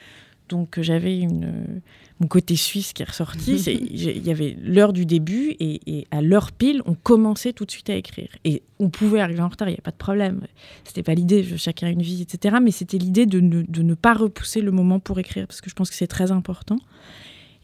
[0.48, 1.80] Donc j'avais une
[2.20, 3.54] mon côté suisse qui est ressorti.
[3.66, 7.70] Il y avait l'heure du début et, et à l'heure pile, on commençait tout de
[7.70, 8.28] suite à écrire.
[8.44, 10.42] Et on pouvait arriver en retard, il n'y a pas de problème.
[10.84, 12.56] C'était pas l'idée, chacun a une vie, etc.
[12.62, 15.70] Mais c'était l'idée de ne, de ne pas repousser le moment pour écrire, parce que
[15.70, 16.76] je pense que c'est très important.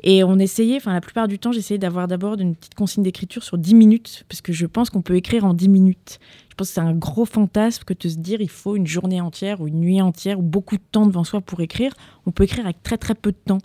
[0.02, 3.42] Et on essayait, enfin la plupart du temps, j'essayais d'avoir d'abord une petite consigne d'écriture
[3.42, 6.18] sur 10 minutes, parce que je pense qu'on peut écrire en 10 minutes.
[6.48, 9.20] Je pense que c'est un gros fantasme que de se dire il faut une journée
[9.20, 11.92] entière ou une nuit entière ou beaucoup de temps devant soi pour écrire.
[12.26, 13.58] On peut écrire avec très très peu de temps.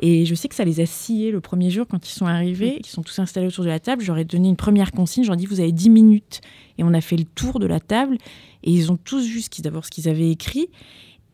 [0.00, 2.76] Et je sais que ça les a sciés le premier jour quand ils sont arrivés,
[2.76, 4.02] qu'ils sont tous installés autour de la table.
[4.02, 6.40] J'aurais donné une première consigne, j'aurais dit vous avez 10 minutes.
[6.78, 8.18] Et on a fait le tour de la table
[8.62, 10.68] et ils ont tous vu d'abord ce qu'ils avaient écrit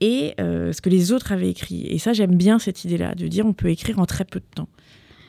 [0.00, 1.86] et euh, ce que les autres avaient écrit.
[1.86, 4.54] Et ça, j'aime bien cette idée-là, de dire on peut écrire en très peu de
[4.54, 4.68] temps.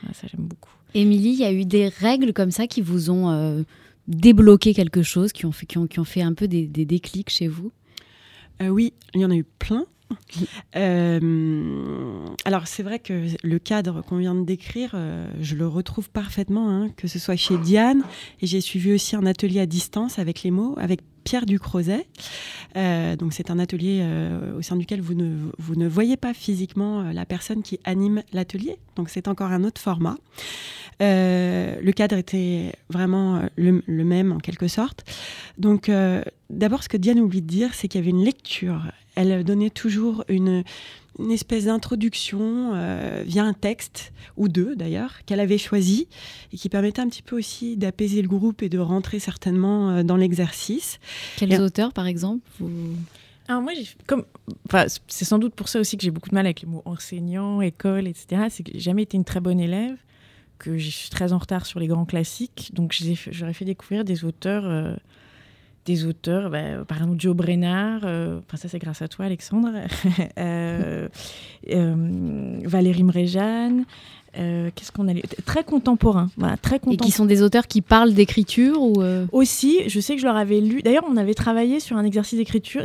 [0.06, 0.70] Ah, ça, j'aime beaucoup.
[0.94, 3.62] Émilie, il y a eu des règles comme ça qui vous ont euh,
[4.08, 6.84] débloqué quelque chose, qui ont fait, qui ont, qui ont fait un peu des, des
[6.84, 7.72] déclics chez vous?
[8.62, 9.84] Euh, Oui, il y en a eu plein.
[10.76, 16.10] Euh, alors c'est vrai que le cadre qu'on vient de décrire, euh, je le retrouve
[16.10, 18.04] parfaitement, hein, que ce soit chez Diane,
[18.40, 22.06] et j'ai suivi aussi un atelier à distance avec les mots, avec Pierre Ducrozet.
[22.76, 26.32] Euh, donc c'est un atelier euh, au sein duquel vous ne, vous ne voyez pas
[26.32, 28.78] physiquement euh, la personne qui anime l'atelier.
[28.94, 30.16] Donc c'est encore un autre format.
[31.02, 35.04] Euh, le cadre était vraiment le, même en quelque sorte.
[35.58, 35.90] Donc
[36.48, 38.80] d'abord ce que Diane oublie de dire, c'est qu'il y avait une lecture.
[39.16, 40.62] Elle donnait toujours une
[41.18, 46.08] une espèce d'introduction euh, via un texte, ou deux d'ailleurs, qu'elle avait choisi,
[46.52, 50.02] et qui permettait un petit peu aussi d'apaiser le groupe et de rentrer certainement euh,
[50.02, 50.98] dans l'exercice.
[51.36, 51.58] Quels et...
[51.58, 52.94] auteurs, par exemple vous...
[53.48, 53.72] Alors moi,
[54.06, 54.24] comme,
[54.66, 56.82] enfin, c'est sans doute pour ça aussi que j'ai beaucoup de mal avec les mots
[56.84, 58.46] enseignant, école, etc.
[58.50, 59.96] C'est que j'ai jamais été une très bonne élève,
[60.58, 62.92] que je suis très en retard sur les grands classiques, donc
[63.30, 64.64] j'aurais fait découvrir des auteurs...
[64.66, 64.94] Euh,
[65.86, 69.70] des auteurs, bah, par exemple Joe Brenard, euh, enfin ça c'est grâce à toi Alexandre,
[70.38, 71.08] euh,
[71.70, 73.84] euh, Valérie Mréjeanne,
[74.34, 75.14] qu'est-ce qu'on a
[75.46, 77.06] Très contemporain, voilà, très Et contemporain.
[77.06, 80.60] qui sont des auteurs qui parlent d'écriture ou Aussi, je sais que je leur avais
[80.60, 80.82] lu.
[80.82, 82.82] D'ailleurs, on avait travaillé sur un exercice d'écriture.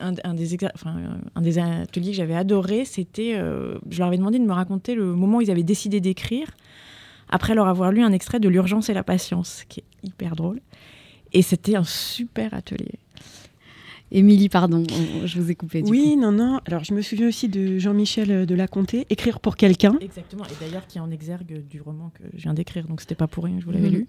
[0.00, 0.96] Un, un des exa- enfin,
[1.36, 3.38] un des ateliers que j'avais adoré, c'était.
[3.88, 6.48] je leur avais demandé de me raconter le moment où ils avaient décidé d'écrire,
[7.28, 10.60] après leur avoir lu un extrait de L'urgence et la patience, qui est hyper drôle.
[11.32, 12.98] Et c'était un super atelier.
[14.12, 14.82] Émilie, pardon,
[15.22, 15.82] on- je vous ai coupé.
[15.82, 16.58] du Oui, non, non.
[16.66, 19.96] Alors, je me souviens aussi de Jean-Michel euh, de La Comté, Écrire pour quelqu'un.
[20.00, 20.42] Exactement.
[20.46, 23.28] Et d'ailleurs, qui est en exergue du roman que je viens d'écrire, donc c'était pas
[23.28, 23.94] pour rien, je vous l'avais Mhm.
[23.94, 24.06] lu.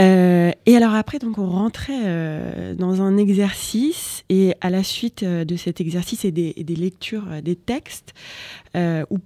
[0.00, 5.22] Euh, et alors après, donc, on rentrait euh, dans un exercice, et à la suite
[5.22, 8.14] euh, de cet exercice et des, et des lectures euh, des textes,
[8.74, 9.18] euh, ou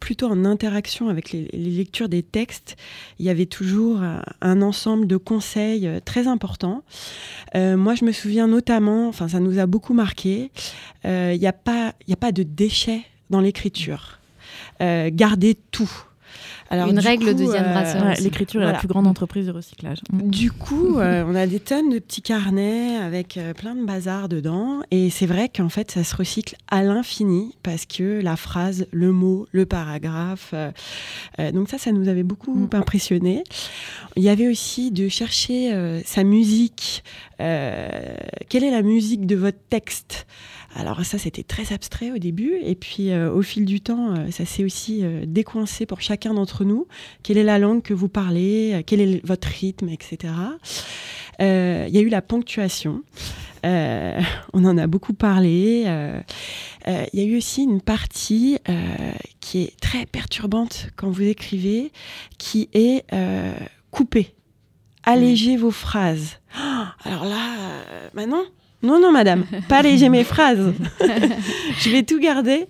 [0.00, 2.76] plutôt en interaction avec les, lectures des textes,
[3.18, 6.82] il y avait toujours euh, un ensemble de conseils euh, très importants.
[7.54, 10.50] Euh, moi, je me souviens notamment, enfin, ça nous a beaucoup marqué,
[11.04, 14.18] il n'y a, pas- a pas de déchets dans l'écriture.
[14.80, 15.90] Gardez tout.
[16.72, 18.04] Alors, Une règle de Diane euh, Brasseur.
[18.04, 18.22] Ouais, aussi.
[18.22, 19.98] L'écriture est la plus grande entreprise de recyclage.
[20.12, 20.30] Mm.
[20.30, 24.28] du coup, euh, on a des tonnes de petits carnets avec euh, plein de bazar
[24.28, 24.80] dedans.
[24.92, 29.10] Et c'est vrai qu'en fait, ça se recycle à l'infini parce que la phrase, le
[29.10, 30.50] mot, le paragraphe.
[30.54, 30.70] euh,
[31.40, 32.68] euh, donc ça, ça nous avait beaucoup Mm.
[32.76, 33.42] impressionné.
[34.16, 37.02] Il y avait aussi de chercher euh, sa musique.
[37.40, 37.88] Euh,
[38.48, 40.26] quelle est la musique de votre texte?
[40.74, 44.30] Alors ça, c'était très abstrait au début, et puis euh, au fil du temps, euh,
[44.30, 46.86] ça s'est aussi euh, décoincé pour chacun d'entre nous.
[47.22, 50.32] Quelle est la langue que vous parlez Quel est votre rythme, etc.
[51.40, 53.02] Il y a eu la ponctuation.
[53.64, 54.20] Euh,
[54.52, 55.84] on en a beaucoup parlé.
[55.86, 56.20] Euh,
[56.88, 58.58] euh, Il y a eu aussi une partie
[59.40, 61.92] qui est très perturbante quand vous écrivez,
[62.38, 63.04] qui est
[63.90, 64.34] couper,
[65.04, 66.38] alléger vos phrases.
[66.54, 67.56] Ah, alors là,
[68.14, 68.26] bah
[68.82, 70.72] non, non, madame, pas alléger mes phrases.
[71.80, 72.66] Je vais tout garder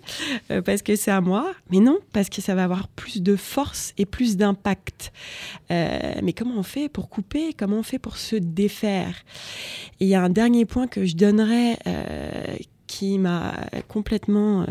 [0.51, 3.37] euh, parce que c'est à moi, mais non, parce que ça va avoir plus de
[3.37, 5.13] force et plus d'impact.
[5.71, 7.53] Euh, mais comment on fait pour couper?
[7.57, 9.15] Comment on fait pour se défaire?
[10.01, 11.79] Et il y a un dernier point que je donnerais.
[11.87, 13.55] euh, qui m'a
[13.87, 14.67] complètement,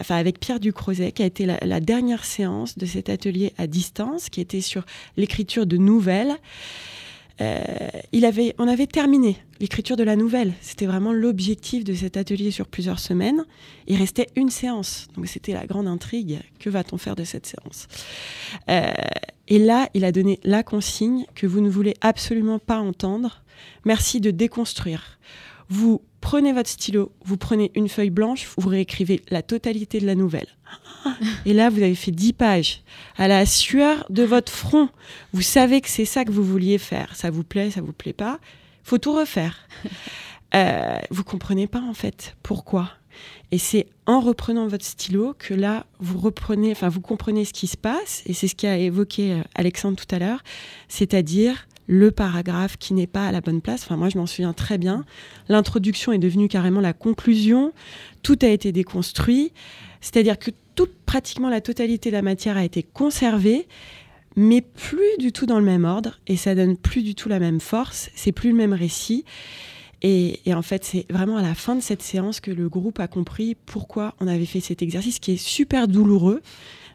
[0.00, 4.30] enfin avec Pierre Ducrozet, qui a été la dernière séance de cet atelier à distance,
[4.30, 4.86] qui était sur
[5.18, 6.38] l'écriture de nouvelles.
[7.40, 7.60] Euh,
[8.12, 10.54] il avait, on avait terminé l'écriture de la nouvelle.
[10.60, 13.44] C'était vraiment l'objectif de cet atelier sur plusieurs semaines.
[13.86, 15.08] Il restait une séance.
[15.16, 16.40] Donc c'était la grande intrigue.
[16.58, 17.88] Que va-t-on faire de cette séance?
[18.70, 18.92] Euh,
[19.48, 23.42] Et là, il a donné la consigne que vous ne voulez absolument pas entendre.
[23.84, 25.18] Merci de déconstruire.
[25.68, 30.14] Vous prenez votre stylo, vous prenez une feuille blanche, vous réécrivez la totalité de la
[30.14, 30.48] nouvelle.
[31.44, 32.82] Et là, vous avez fait 10 pages.
[33.16, 34.88] À la sueur de votre front,
[35.32, 37.14] vous savez que c'est ça que vous vouliez faire.
[37.14, 38.38] Ça vous plaît, ça vous plaît pas.
[38.82, 39.68] Faut tout refaire.
[40.54, 42.92] Euh, vous comprenez pas en fait pourquoi.
[43.50, 47.66] Et c'est en reprenant votre stylo que là, vous reprenez, enfin, vous comprenez ce qui
[47.66, 48.22] se passe.
[48.26, 50.42] Et c'est ce qu'a évoqué euh, Alexandre tout à l'heure,
[50.88, 53.82] c'est-à-dire le paragraphe qui n'est pas à la bonne place.
[53.84, 55.04] Enfin, moi, je m'en souviens très bien.
[55.48, 57.72] L'introduction est devenue carrément la conclusion.
[58.22, 59.52] Tout a été déconstruit.
[60.00, 63.66] C'est-à-dire que toute, pratiquement la totalité de la matière a été conservée,
[64.36, 66.18] mais plus du tout dans le même ordre.
[66.26, 68.10] Et ça donne plus du tout la même force.
[68.14, 69.24] C'est plus le même récit.
[70.02, 73.00] Et, et en fait, c'est vraiment à la fin de cette séance que le groupe
[73.00, 76.42] a compris pourquoi on avait fait cet exercice qui est super douloureux,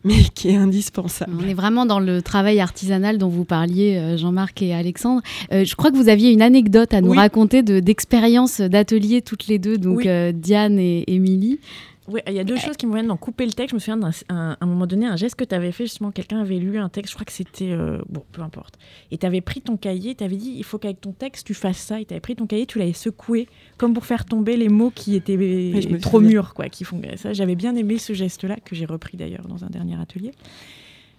[0.03, 1.33] mais qui est indispensable.
[1.43, 5.23] On est vraiment dans le travail artisanal dont vous parliez, euh, Jean-Marc et Alexandre.
[5.51, 7.17] Euh, je crois que vous aviez une anecdote à nous Oui.
[7.17, 10.07] raconter de- d'expérience d'atelier toutes les deux, donc Oui.
[10.07, 11.59] euh, Diane et Émilie.
[12.07, 13.69] Oui, il y a deux choses qui me viennent dans couper le texte.
[13.71, 16.39] Je me souviens d'un un- moment donné, un geste que tu avais fait, justement, quelqu'un
[16.41, 17.69] avait lu un texte, je crois que c'était.
[17.71, 18.79] euh, bon, peu importe.
[19.11, 21.53] Et tu avais pris ton cahier, tu avais dit il faut qu'avec ton texte, tu
[21.53, 22.01] fasses ça.
[22.01, 24.91] Et tu avais pris ton cahier, tu l'avais secoué, comme pour faire tomber les mots
[24.93, 25.37] qui étaient
[25.81, 26.69] je trop mûrs, quoi.
[26.69, 27.33] Qui font ça.
[27.33, 30.31] J'avais bien aimé ce geste-là, que j'ai repris d'ailleurs dans un dernier atelier.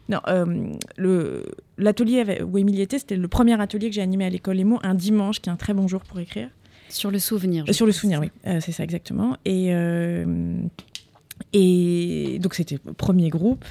[0.09, 0.73] Non, euh,
[1.79, 4.81] l'atelier où Émilie était, c'était le premier atelier que j'ai animé à l'école Les mots,
[4.83, 6.49] un dimanche, qui est un très bon jour pour écrire.
[6.93, 7.65] Sur le souvenir.
[7.73, 9.37] Sur le souvenir, oui, Euh, c'est ça exactement.
[9.45, 10.57] Et, euh,
[11.53, 13.65] et donc c'était le premier groupe.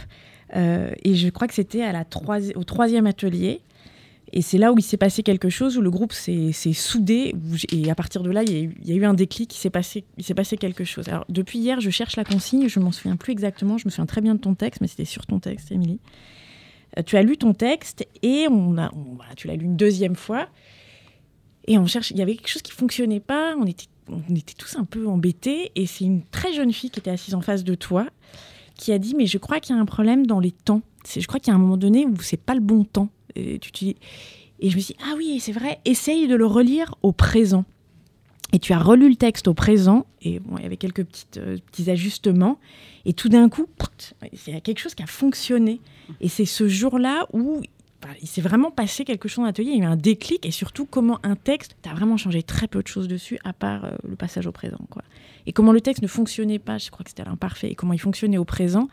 [0.55, 3.61] Euh, et je crois que c'était à la troisi- au troisième atelier.
[4.33, 7.33] Et c'est là où il s'est passé quelque chose, où le groupe s'est soudé.
[7.71, 9.53] et à partir de là, il y a eu, il y a eu un déclic,
[9.53, 11.09] il s'est passé, il s'est passé quelque chose.
[11.09, 13.77] Alors depuis hier, je cherche la consigne, je m'en souviens plus exactement.
[13.77, 15.99] Je me souviens très bien de ton texte, mais c'était sur ton texte, Émilie.
[16.97, 19.75] Euh, tu as lu ton texte et on a, on- voilà, tu l'as lu une
[19.77, 20.47] deuxième fois.
[21.67, 23.55] Et on cherche, il y avait quelque chose qui fonctionnait pas.
[23.57, 25.71] On était, on était tous un peu embêtés.
[25.75, 28.07] Et c'est une très jeune fille qui était assise en face de toi
[28.81, 30.81] qui a dit mais je crois qu'il y a un problème dans les temps.
[31.07, 33.09] Je crois qu'il y a un moment donné où c'est pas le bon temps.
[33.35, 37.65] Et, je me suis dit, ah oui, c'est vrai, essaye de le relire au présent.
[38.53, 41.05] Et tu as relu le texte au présent, et bon, il y avait quelques
[41.37, 42.59] euh, petits ajustements,
[43.05, 43.65] et tout d'un coup,
[44.47, 45.79] il y a quelque chose qui a fonctionné.
[46.19, 47.61] Et c'est ce jour-là où
[48.21, 50.51] il s'est vraiment passé quelque chose dans l'atelier, il y a eu un déclic, et
[50.51, 53.85] surtout comment un texte, tu as vraiment changé très peu de choses dessus, à part
[53.85, 54.79] euh, le passage au présent.
[54.89, 55.03] Quoi.
[55.45, 57.99] Et comment le texte ne fonctionnait pas, je crois que c'était l'imparfait, et comment il
[57.99, 58.87] fonctionnait au présent,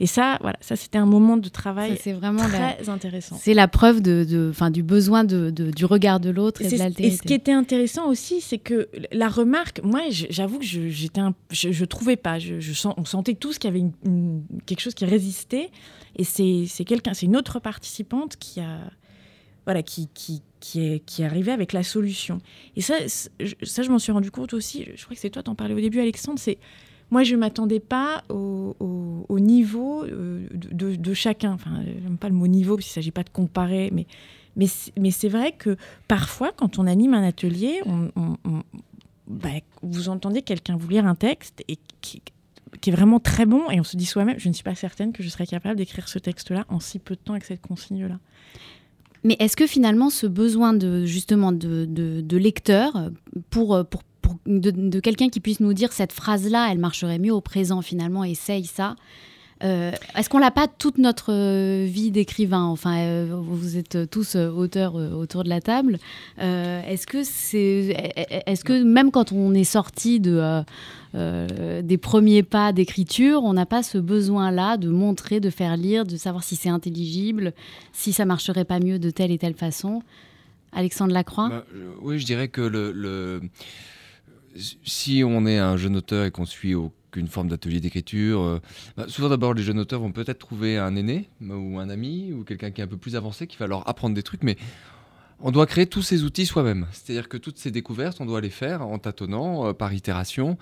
[0.00, 3.36] et ça, voilà, ça c'était un moment de travail c'est vraiment très intéressant.
[3.40, 7.14] C'est la preuve de, de du besoin de, du regard de l'autre et de l'altérité.
[7.14, 11.20] Et ce qui était intéressant aussi, c'est que la remarque, moi, j'avoue que je, j'étais,
[11.50, 14.94] je, je, trouvais pas, je, sens, on sentait tous qu'il y avait une, quelque chose
[14.94, 15.70] qui résistait.
[16.16, 18.78] Et c'est, c'est quelqu'un, c'est une autre participante qui a,
[19.64, 22.38] voilà, qui, qui, qui est, qui est arrivée avec la solution.
[22.76, 24.86] Et ça, ça, je m'en suis rendu compte aussi.
[24.94, 26.38] Je crois que c'est toi, t'en parlais au début, Alexandre.
[26.38, 26.58] C'est
[27.10, 28.74] moi, je ne m'attendais pas au,
[29.40, 31.52] niveau euh, de, chacun.
[31.52, 34.66] Enfin, n'aime pas le mot niveau, parce qu'il ne s'agit pas de comparer, mais,
[35.10, 37.80] c'est vrai que parfois, quand on anime un atelier,
[39.26, 39.48] bah,
[39.82, 42.22] vous entendez quelqu'un vous lire un texte et qui,
[42.86, 45.22] est vraiment très bon, et on se dit soi-même, je ne suis pas certaine que
[45.22, 48.18] je serais capable d'écrire ce texte-là en si peu de temps avec cette consigne-là.
[49.24, 53.10] Mais est-ce que finalement ce besoin de justement de, de lecteur
[53.50, 54.02] pour, pour
[54.46, 58.64] de, quelqu'un qui puisse nous dire cette phrase-là, elle marcherait mieux au présent finalement, essaye
[58.64, 58.96] ça.
[59.64, 62.62] Euh, est-ce qu'on n'a pas toute notre euh, vie d'écrivain?
[62.62, 65.98] Enfin, euh, vous êtes tous auteurs autour de la table.
[66.38, 70.62] est-ce que est-ce que même quand on est sorti de
[71.14, 76.16] des premiers pas d'écriture, on n'a pas ce besoin-là de montrer, de faire lire, de
[76.16, 77.52] savoir si c'est intelligible,
[77.92, 80.02] si ça marcherait pas mieux de telle et telle façon?
[80.72, 81.48] Alexandre Lacroix?
[81.48, 81.64] Bah,
[82.02, 83.40] Oui, je dirais que le
[84.84, 88.60] si on est un jeune auteur et qu'on suit aucune forme d'atelier d'écriture, euh,
[88.96, 92.44] bah, souvent d'abord les jeunes auteurs vont peut-être trouver un aîné ou un ami ou
[92.44, 94.56] quelqu'un qui est un peu plus avancé qui va leur apprendre des trucs, mais
[95.40, 96.86] on doit créer tous ces outils soi-même.
[96.92, 100.58] C'est-à-dire que toutes ces découvertes, on doit les faire en tâtonnant, euh, par itération.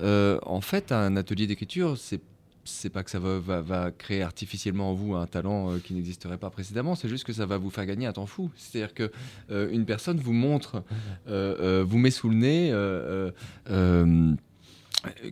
[0.00, 2.20] Euh, en fait, un atelier d'écriture, c'est
[2.64, 6.50] c'est pas que ça va, créer artificiellement en vous un talent euh, qui n'existerait pas
[6.50, 8.50] précédemment, c'est juste que ça va vous faire gagner un temps fou.
[8.56, 9.10] C'est-à-dire que
[9.50, 10.82] euh, une personne vous montre,
[11.28, 12.72] euh, vous met sous le nez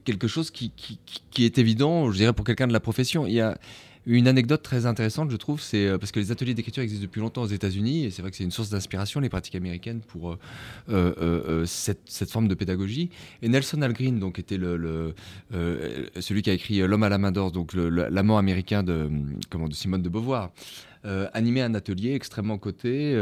[0.05, 3.26] quelque chose qui, qui, est évident, je dirais, pour quelqu'un de la profession.
[3.26, 3.57] Il y a
[4.05, 7.20] une anecdote très intéressante, je trouve, c'est euh, parce que les ateliers d'écriture existent depuis
[7.20, 10.32] longtemps aux États-Unis, et c'est vrai que c'est une source d'inspiration, les pratiques américaines, pour
[10.32, 10.38] euh,
[10.88, 13.11] euh, cette, forme de pédagogie.
[13.42, 17.74] Et Nelson Algren, donc, était celui qui a écrit L'homme à la main d'or, donc
[17.74, 19.09] l'amant américain de,
[19.50, 20.50] comment, de Simone de Beauvoir.
[21.05, 23.16] animé un atelier extrêmement coté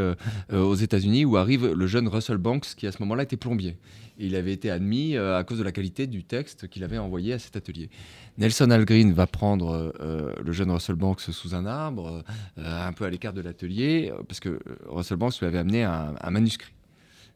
[0.53, 3.77] aux États-Unis où arrive le jeune Russell Banks qui à ce moment-là était plombier.
[4.23, 7.39] Il avait été admis à cause de la qualité du texte qu'il avait envoyé à
[7.39, 7.89] cet atelier.
[8.37, 12.23] Nelson Algren va prendre euh, le jeune Russell Banks sous un arbre,
[12.59, 16.31] euh, un peu à l'écart de l'atelier, parce que Russell Banks lui avait amené un,
[16.31, 16.73] manuscrit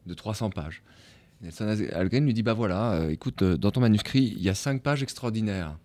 [0.05, 0.83] de 300 pages.
[1.41, 4.81] Nelson Algren lui dit, bah voilà, euh, écoute, dans ton manuscrit, il y a 5
[4.81, 5.77] pages extraordinaires.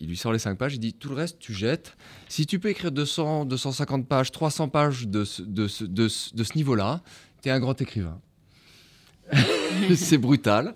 [0.00, 1.96] Il lui sort les 5 pages, il dit, tout le reste, tu jettes.
[2.28, 7.02] Si tu peux écrire 200, 250 pages, 300 pages de ce, de de ce niveau-là,
[7.42, 8.20] tu es un grand écrivain.
[9.96, 10.74] c'est brutal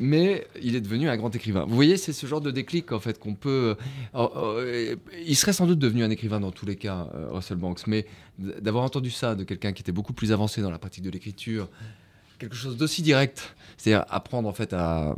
[0.00, 1.64] mais il est devenu un grand écrivain.
[1.68, 3.76] Vous voyez, c'est ce genre de déclic en fait qu'on peut.
[4.14, 4.96] Euh, euh,
[5.26, 8.06] il serait sans doute devenu un écrivain dans tous les cas, euh, Russell Banks, mais
[8.38, 11.68] d'avoir entendu ça de quelqu'un qui était beaucoup plus avancé dans la pratique de l'écriture,
[12.38, 15.14] quelque chose d'aussi direct, c'est-à-dire apprendre en fait à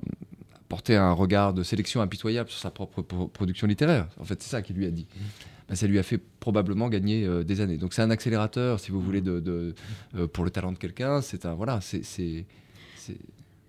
[0.68, 4.08] porter un regard de sélection impitoyable sur sa propre production littéraire.
[4.18, 5.06] En fait, c'est ça qu'il lui a dit.
[5.68, 7.76] Ben, ça lui a fait probablement gagner des années.
[7.76, 9.74] Donc c'est un accélérateur, si vous voulez, de,
[10.32, 11.22] pour le talent de quelqu'un.
[11.22, 12.46] C'est un voilà, c'est
[13.04, 13.18] c'est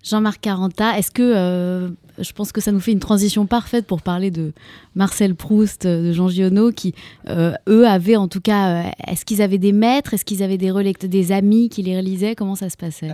[0.04, 1.88] Jean-Marc Caranta, est-ce que euh,
[2.18, 4.52] je pense que ça nous fait une transition parfaite pour parler de
[4.94, 6.94] Marcel Proust, de Jean Giono, qui
[7.30, 10.58] euh, eux avaient en tout cas, euh, est-ce qu'ils avaient des maîtres, est-ce qu'ils avaient
[10.58, 13.12] des relecteurs, des amis qui les relisaient Comment ça se passait?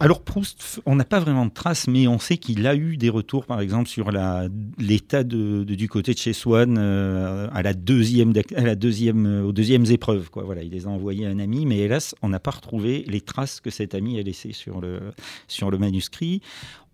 [0.00, 3.10] Alors Proust, on n'a pas vraiment de traces, mais on sait qu'il a eu des
[3.10, 4.10] retours, par exemple sur
[4.78, 10.30] l'état du côté de chez Swann à la deuxième, à la deuxième, aux deuxièmes épreuves.
[10.30, 10.44] Quoi.
[10.44, 13.20] Voilà, il les a envoyés à un ami, mais hélas, on n'a pas retrouvé les
[13.20, 15.00] traces que cet ami a laissées sur le,
[15.46, 16.29] sur le manuscrit.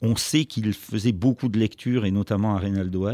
[0.02, 3.06] On sait qu'il faisait beaucoup de lectures, et notamment à Reynaldo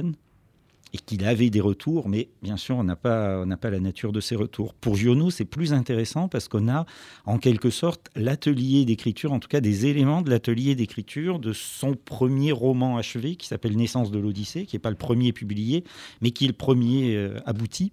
[0.93, 4.21] et qu'il avait des retours, mais bien sûr, on n'a pas, pas la nature de
[4.21, 4.75] ces retours.
[4.75, 6.85] Pour Giono, c'est plus intéressant parce qu'on a,
[7.25, 11.95] en quelque sorte, l'atelier d'écriture, en tout cas des éléments de l'atelier d'écriture de son
[11.95, 15.85] premier roman achevé, qui s'appelle Naissance de l'Odyssée, qui n'est pas le premier publié,
[16.21, 17.91] mais qui est le premier euh, abouti.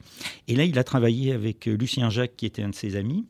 [0.48, 3.26] Et là, il a travaillé avec Lucien Jacques, qui était un de ses amis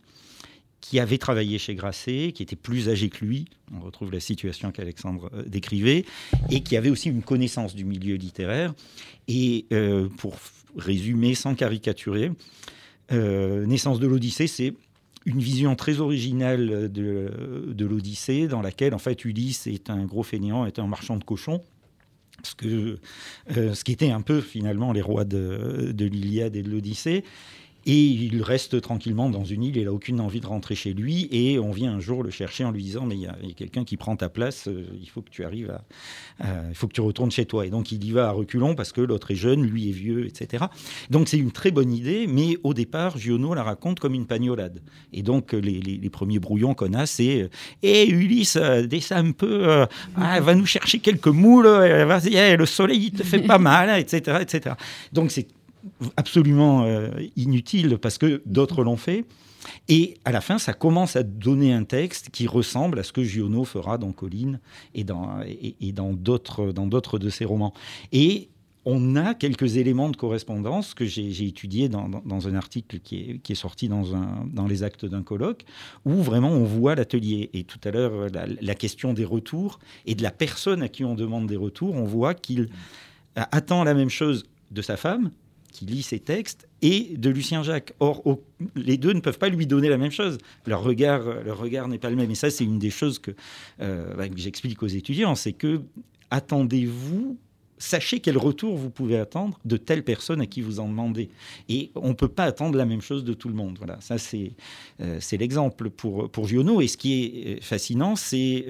[0.82, 4.71] qui avait travaillé chez Grasset, qui était plus âgé que lui, on retrouve la situation
[4.71, 6.05] qu'Alexandre euh, décrivait,
[6.49, 8.73] et qui avait aussi une connaissance du milieu littéraire.
[9.27, 10.38] Et euh, pour
[10.77, 12.32] résumer sans caricaturer,
[13.11, 14.73] euh, Naissance de l'Odyssée, c'est
[15.25, 20.65] une vision très originale de, l'Odyssée, dans laquelle en fait Ulysse est un gros fainéant,
[20.65, 21.61] est un marchand de cochons.
[22.41, 27.25] Ce qui était un peu finalement les rois de, de l'Iliade et de l'Odyssée.
[27.86, 31.27] Et il reste tranquillement dans une île, il n'a aucune envie de rentrer chez lui.
[31.32, 33.84] Et on vient un jour le chercher en lui disant Mais il y a, quelqu'un
[33.84, 35.84] qui prend ta place, euh, il faut que tu arrives à.
[36.69, 37.65] il faut que tu retournes chez toi.
[37.65, 40.25] Et donc il y va à reculons parce que l'autre est jeune, lui est vieux,
[40.25, 40.65] etc.
[41.09, 44.82] Donc c'est une très bonne idée, mais au départ, Giono la raconte comme une pagnolade.
[45.13, 47.49] Et donc les, premiers brouillons qu'on a, c'est
[47.84, 48.57] Hé eh, Ulysse,
[48.88, 53.05] descends un peu, euh, ah, va nous chercher quelques moules, euh, vas-y, eh, le soleil
[53.05, 54.39] il te fait pas mal, etc.
[54.41, 54.75] etc.
[55.13, 55.47] Donc c'est
[56.17, 59.25] absolument euh, inutile parce que d'autres l'ont fait.
[59.88, 63.23] Et à la fin, ça commence à donner un texte qui ressemble à ce que
[63.23, 64.59] Giono fera dans Colline
[64.95, 67.73] et dans, et, dans d'autres de ses romans.
[68.11, 68.49] Et
[68.86, 73.51] on a quelques éléments de correspondance que j'ai étudiés dans, un article qui est, qui
[73.51, 75.65] est sorti dans, un, dans, les actes d'un colloque,
[76.05, 77.49] où vraiment on voit l'atelier.
[77.53, 81.15] Et tout à l'heure, la, question des retours et de la personne à qui on
[81.15, 82.69] demande des retours, on voit qu'il
[83.36, 85.32] attend la même chose de sa femme,
[85.72, 87.93] qui lit ses textes, et de Lucien Jacques.
[87.99, 88.24] Or,
[88.76, 90.38] les deux ne peuvent pas lui donner la même chose.
[90.65, 92.32] Leur regard, leur regard n'est pas le même.
[92.32, 93.32] Et ça, c'est une des choses que,
[93.82, 95.82] euh, bah, que j'explique aux étudiants, c'est que
[96.32, 97.38] attendez-vous
[97.82, 101.30] sachez quel retour vous pouvez attendre de telle personne à qui vous en demandez.
[101.70, 103.78] Et on ne peut pas attendre la même chose de tout le monde.
[103.78, 104.51] Voilà, ça c'est
[104.99, 106.82] euh, l'exemple pour, pour Giono.
[106.82, 108.65] Et ce qui est euh, fascinant, c'est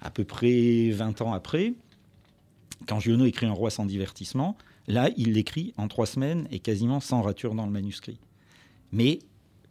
[0.00, 1.74] à peu près 20 ans après,
[2.86, 4.56] quand Giono écrit Un roi sans divertissement,
[4.88, 8.18] Là, il l'écrit en trois semaines et quasiment sans rature dans le manuscrit.
[8.90, 9.20] Mais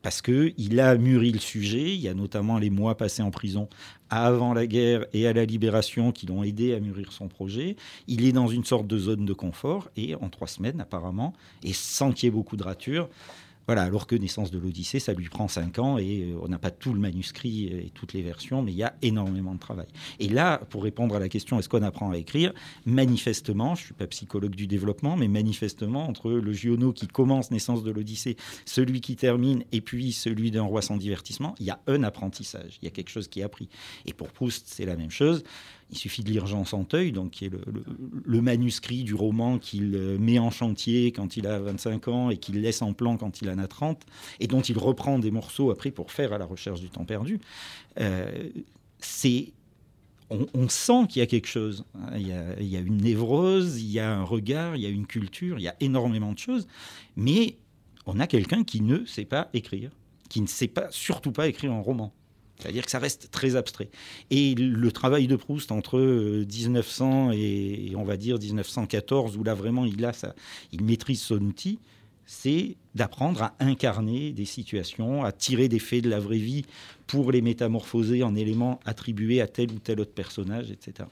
[0.04, 3.68] parce qu'il a mûri le sujet, il y a notamment les mois passés en prison
[4.12, 7.76] avant la guerre et à la libération qui l'ont aidé à mûrir son projet.
[8.08, 11.74] Il est dans une sorte de zone de confort et en trois semaines apparemment, et
[11.74, 13.10] sans qu'il y ait beaucoup de rature,
[13.68, 16.58] voilà, alors que Naissance de l'Odyssée, ça lui prend cinq ans et euh, on n'a
[16.58, 19.88] pas tout le manuscrit et toutes les versions, mais il y a énormément de travail.
[20.20, 22.54] Et là, pour répondre à la question est-ce qu'on apprend à écrire?
[22.86, 27.52] Manifestement, je ne suis pas psychologue du développement, mais manifestement, entre le Giono qui commence
[27.52, 31.70] Naissance de l'Odyssée, celui qui termine et puis celui d'un roi sans divertissement, il y
[31.70, 33.68] a un apprentissage, il y a quelque chose qui est appris.
[34.06, 35.44] Et pour Proust, c'est la même chose.
[35.90, 37.52] Il suffit de lire Jean Santeuil, donc qui est
[38.26, 42.38] le, manuscrit du roman qu'il euh, met en chantier quand il a 25 ans et
[42.38, 44.06] qu'il laisse en plan quand il en a 30,
[44.42, 47.40] et dont il reprend des morceaux après pour faire à la recherche du temps perdu.
[48.00, 48.50] Euh,
[49.00, 49.54] c'est
[50.30, 51.86] on, sent qu'il y a quelque chose.
[52.16, 54.86] Il y a, il y a, une névrose, il y a un regard, il y
[54.86, 56.68] a une culture, il y a énormément de choses.
[57.16, 57.56] Mais
[58.06, 59.92] on a quelqu'un qui ne sait pas écrire,
[60.30, 62.14] qui ne sait pas, surtout pas écrire un roman.
[62.60, 63.90] C'est-à-dire que ça reste très abstrait.
[64.32, 69.54] Et le travail de Proust entre 1900 euh, et, on va dire 1914, où là
[69.54, 70.10] vraiment il,
[70.72, 71.80] il maîtrise son outil,
[72.26, 76.66] c'est d'apprendre à incarner des situations, à tirer des faits de la vraie vie
[77.06, 81.08] pour les métamorphoser en éléments attribués à tel ou tel autre personnage, etc.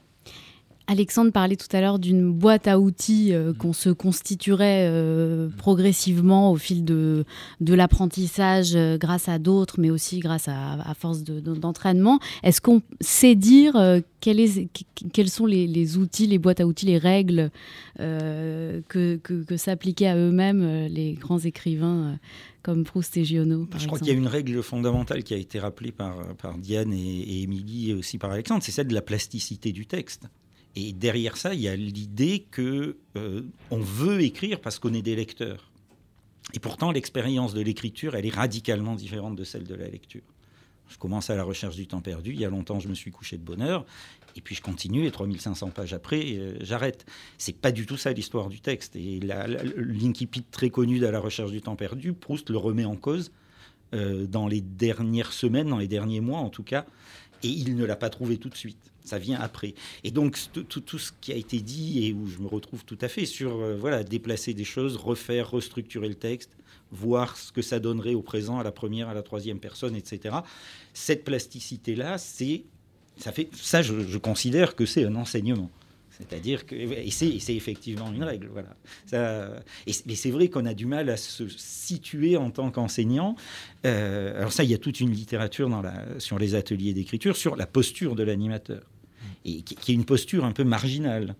[0.88, 6.52] Alexandre parlait tout à l'heure d'une boîte à outils euh, qu'on se constituerait euh, progressivement
[6.52, 7.24] au fil de,
[7.60, 12.20] de l'apprentissage euh, grâce à d'autres, mais aussi grâce à, force d'entraînement.
[12.44, 13.74] Est-ce qu'on sait dire
[14.20, 14.68] quel est,
[15.12, 17.50] quels sont les, outils, les boîtes à outils, les règles
[17.98, 18.82] que,
[19.16, 22.18] que, s'appliquaient à eux-mêmes les grands écrivains
[22.62, 25.58] comme Proust et Giono Je crois qu'il y a une règle fondamentale qui a été
[25.58, 29.02] rappelée par, par Diane et, et Émilie et aussi par Alexandre, c'est celle de la
[29.02, 30.28] plasticité du texte.
[30.76, 35.02] Et derrière ça, il y a l'idée que euh, on veut écrire parce qu'on est
[35.02, 35.70] des lecteurs.
[36.52, 40.22] Et pourtant, l'expérience de l'écriture, elle est radicalement différente de celle de la lecture.
[40.88, 42.32] Je commence à la recherche du temps perdu.
[42.32, 43.86] Il y a longtemps, je me suis couché de bonne heure.
[44.36, 47.06] Et puis je continue, et 3500 pages après, euh, j'arrête.
[47.38, 48.94] C'est pas du tout ça l'histoire du texte.
[48.96, 53.32] Et l'incipit très connu de la recherche du temps perdu, Proust le remet en cause
[53.94, 56.84] euh, dans les dernières semaines, dans les derniers mois en tout cas.
[57.42, 59.74] Et il ne l'a pas trouvé tout de suite ça vient après.
[60.04, 63.08] Et donc tout, ce qui a été dit et où je me retrouve tout à
[63.08, 66.50] fait sur euh, voilà déplacer des choses, refaire, restructurer le texte,
[66.90, 70.36] voir ce que ça donnerait au présent, à la première, à la troisième personne, etc.
[70.92, 72.64] Cette plasticité là, c'est
[73.18, 75.70] ça fait ça, je, considère que c'est un enseignement.
[76.10, 78.74] C'est-à-dire que et c'est effectivement une règle, voilà.
[80.06, 83.36] Mais c'est vrai qu'on a du mal à se situer en tant qu'enseignant.
[83.84, 85.70] Euh, alors ça, il y a toute une littérature
[86.18, 88.82] sur les ateliers d'écriture sur la posture de l'animateur
[89.46, 91.36] et qui, est une posture un peu marginale.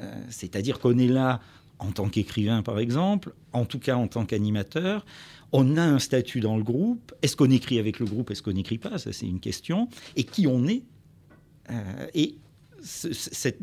[0.00, 1.40] Euh, c'est-à-dire qu'on est là
[1.78, 5.06] en tant qu'écrivain, par exemple, en tout cas en tant qu'animateur.
[5.52, 7.14] On a un statut dans le groupe.
[7.22, 8.98] Est-ce qu'on écrit avec le groupe Est-ce qu'on n'écrit pas?
[8.98, 9.88] Ça, c'est une question.
[10.16, 10.82] Et qui on est?
[11.70, 12.36] Euh, Et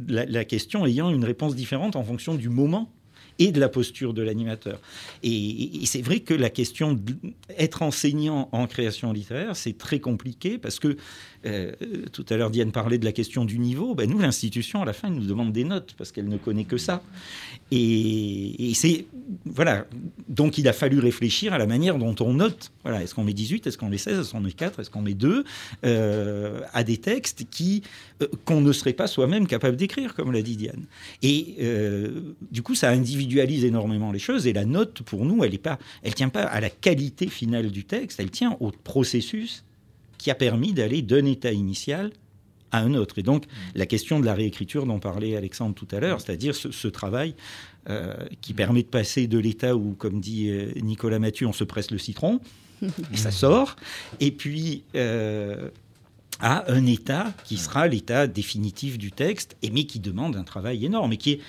[0.08, 2.92] la, question ayant une réponse différente en fonction du moment
[3.40, 4.80] et de la posture de l'animateur.
[5.24, 10.80] Et, c'est vrai que la question d'être enseignant en création littéraire, c'est très compliqué parce
[10.80, 10.98] que
[11.46, 11.72] euh,
[12.14, 13.96] tout à l'heure, Diane parlait de la question du niveau.
[13.96, 16.78] Ben, nous, l'institution, à la fin, nous demande des notes parce qu'elle ne connaît que
[16.78, 17.02] ça.
[17.72, 19.06] Et, c'est.
[19.46, 19.86] Voilà.
[20.30, 22.72] Donc, il a fallu réfléchir à la manière dont on note.
[22.84, 23.04] Voilà.
[23.04, 25.14] Est-ce qu'on met 18 Est-ce qu'on met 16 Est-ce qu'on met 4 Est-ce qu'on met
[25.14, 25.44] 2
[25.86, 27.84] euh, À des textes qui
[28.22, 30.86] euh, qu'on ne serait pas soi-même capable d'écrire, comme l'a dit Diane.
[31.22, 31.58] Et
[32.52, 33.23] du coup, ça individualise
[33.64, 34.48] énormément les choses.
[34.48, 37.86] Et la note, pour nous, elle ne elle tient pas à la qualité finale du
[37.86, 39.64] texte, elle tient au processus
[40.18, 42.12] qui a permis d'aller d'un état initial
[42.72, 43.20] à un autre.
[43.20, 43.46] Et donc,
[43.76, 47.36] la question de la réécriture dont parlait Alexandre tout à l'heure, c'est-à-dire ce, travail
[47.90, 51.64] euh, qui permet de passer de l'état où, comme dit euh, Nicolas Mathieu, on se
[51.64, 52.40] presse le citron,
[52.82, 53.76] et ça sort,
[54.20, 55.70] et puis euh,
[56.44, 60.86] à un état qui sera l'état définitif du texte, et mais qui demande un travail
[60.86, 61.40] énorme, et qui est,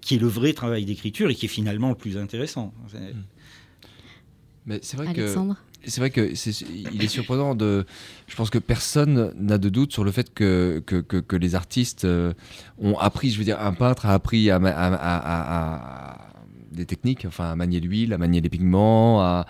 [0.00, 2.72] qui est le vrai travail d'écriture, et qui est finalement le plus intéressant.
[4.66, 5.56] Mais c'est vrai Alexandre
[5.86, 6.32] c'est vrai que
[6.70, 7.84] il est surprenant de.
[8.26, 12.04] Je pense que personne n'a de doute sur le fait que, que, que, les artistes
[12.04, 12.32] euh,
[12.78, 16.23] ont appris, je veux dire, un peintre a appris à, à,
[16.74, 19.46] des techniques, enfin à manier l'huile, à manier les pigments, à,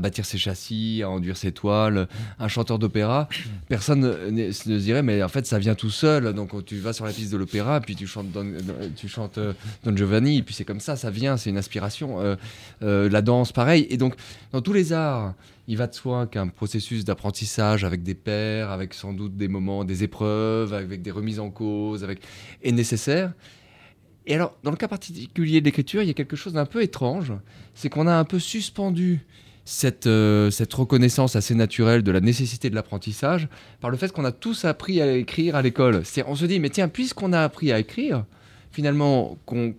[0.00, 2.08] bâtir ses châssis, à enduire ses toiles.
[2.38, 3.28] Un chanteur d'opéra,
[3.68, 4.00] personne
[4.30, 6.32] ne, se dirait, mais en fait ça vient tout seul.
[6.32, 8.46] Donc tu vas sur la piste de l'opéra, puis tu chantes Don,
[9.38, 12.36] euh, Giovanni, et puis c'est comme ça, ça vient, c'est une inspiration.
[12.82, 13.86] Euh, la danse, pareil.
[13.90, 14.14] Et donc
[14.52, 15.34] dans tous les arts,
[15.68, 19.84] il va de soi qu'un processus d'apprentissage avec des pairs, avec sans doute des moments,
[19.84, 22.20] des épreuves, avec des remises en cause, avec...
[22.62, 23.32] est nécessaire.
[24.26, 26.82] Et alors, dans le cas particulier de l'écriture, il y a quelque chose d'un peu
[26.82, 27.32] étrange,
[27.74, 29.24] c'est qu'on a un peu suspendu
[29.64, 33.48] cette, euh, reconnaissance assez naturelle de la nécessité de l'apprentissage
[33.80, 36.02] par le fait qu'on a tous appris à écrire à l'école.
[36.26, 38.24] On se dit, mais tiens, puisqu'on a appris à écrire,
[38.76, 39.74] finalement, qu'on,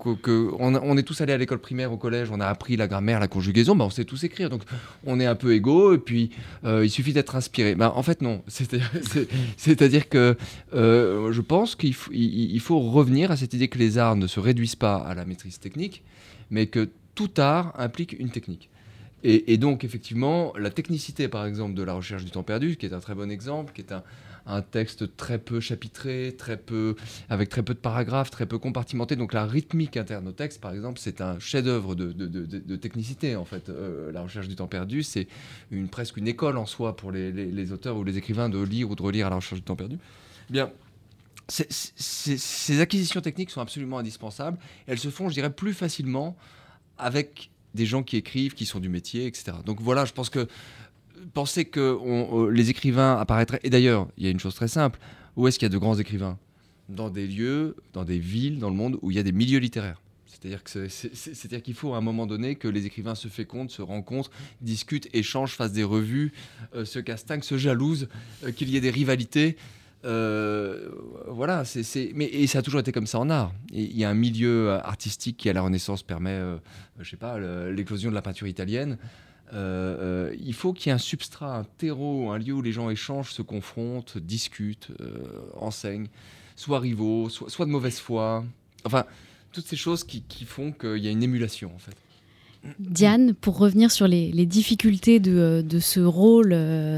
[0.59, 3.27] on, est tous allés à l'école primaire, au collège, on a appris la grammaire, la
[3.27, 4.49] conjugaison, bah on sait tous écrire.
[4.49, 4.63] Donc
[5.05, 6.31] on est un peu égaux et puis
[6.65, 7.75] euh, il suffit d'être inspiré.
[7.75, 8.41] Bah, en fait, non.
[9.57, 10.35] C'est-à-dire que
[10.73, 14.25] euh, je pense qu'il faut, il faut revenir à cette idée que les arts ne
[14.25, 16.03] se réduisent pas à la maîtrise technique,
[16.49, 18.71] mais que tout art implique une technique.
[19.23, 22.93] Et, donc, effectivement, la technicité, par exemple, de la recherche du temps perdu, qui est
[22.93, 24.03] un très bon exemple, qui est un,
[24.47, 26.95] un texte très peu chapitré, très peu,
[27.29, 29.15] avec très peu de paragraphes, très peu compartimenté.
[29.15, 33.69] Donc la rythmique interne au texte, par exemple, c'est un chef-d'œuvre de, technicité, en fait.
[33.69, 35.27] Euh, la recherche du temps perdu, c'est
[35.69, 38.95] une, presque une école en soi pour les, auteurs ou les écrivains de lire ou
[38.95, 39.97] de relire à la recherche du temps perdu.
[40.49, 40.71] Bien,
[41.49, 44.57] ces acquisitions techniques sont absolument indispensables.
[44.85, 46.37] Elles se font, je dirais, plus facilement
[46.97, 49.57] avec des gens qui écrivent, qui sont du métier, etc.
[49.65, 50.47] Donc voilà, je pense que
[51.33, 53.59] penser que euh, les écrivains apparaîtraient.
[53.63, 54.99] Et d'ailleurs, il y a une chose très simple.
[55.35, 56.37] Où est-ce qu'il y a de grands écrivains?
[56.89, 59.59] Dans des lieux, dans des villes, dans le monde où il y a des milieux
[59.59, 60.01] littéraires.
[60.25, 64.29] C'est-à-dire qu'il faut à un moment donné que les écrivains se fécondent, se rencontrent,
[64.61, 66.31] discutent, échangent, fassent des revues,
[66.75, 68.07] euh, se castagnent, se jalousent,
[68.43, 69.57] euh, qu'il y ait des rivalités.
[70.03, 71.63] voilà,
[72.13, 73.51] mais et ça a toujours été comme ça en art.
[73.73, 76.39] Il y a un milieu artistique qui à la Renaissance permet,
[76.99, 77.37] je sais pas,
[77.71, 78.97] l'éclosion de la peinture italienne.
[79.53, 82.71] Euh, euh, il faut qu'il y ait un substrat, un terreau, un lieu où les
[82.71, 85.19] gens échangent, se confrontent, discutent, euh,
[85.55, 86.07] enseignent,
[86.55, 88.43] soit rivaux, soit, de mauvaise foi.
[88.83, 89.05] Enfin,
[89.51, 91.95] toutes ces choses qui, font qu'il y a une émulation, en fait.
[92.79, 96.49] Diane, pour revenir sur les, difficultés de, ce rôle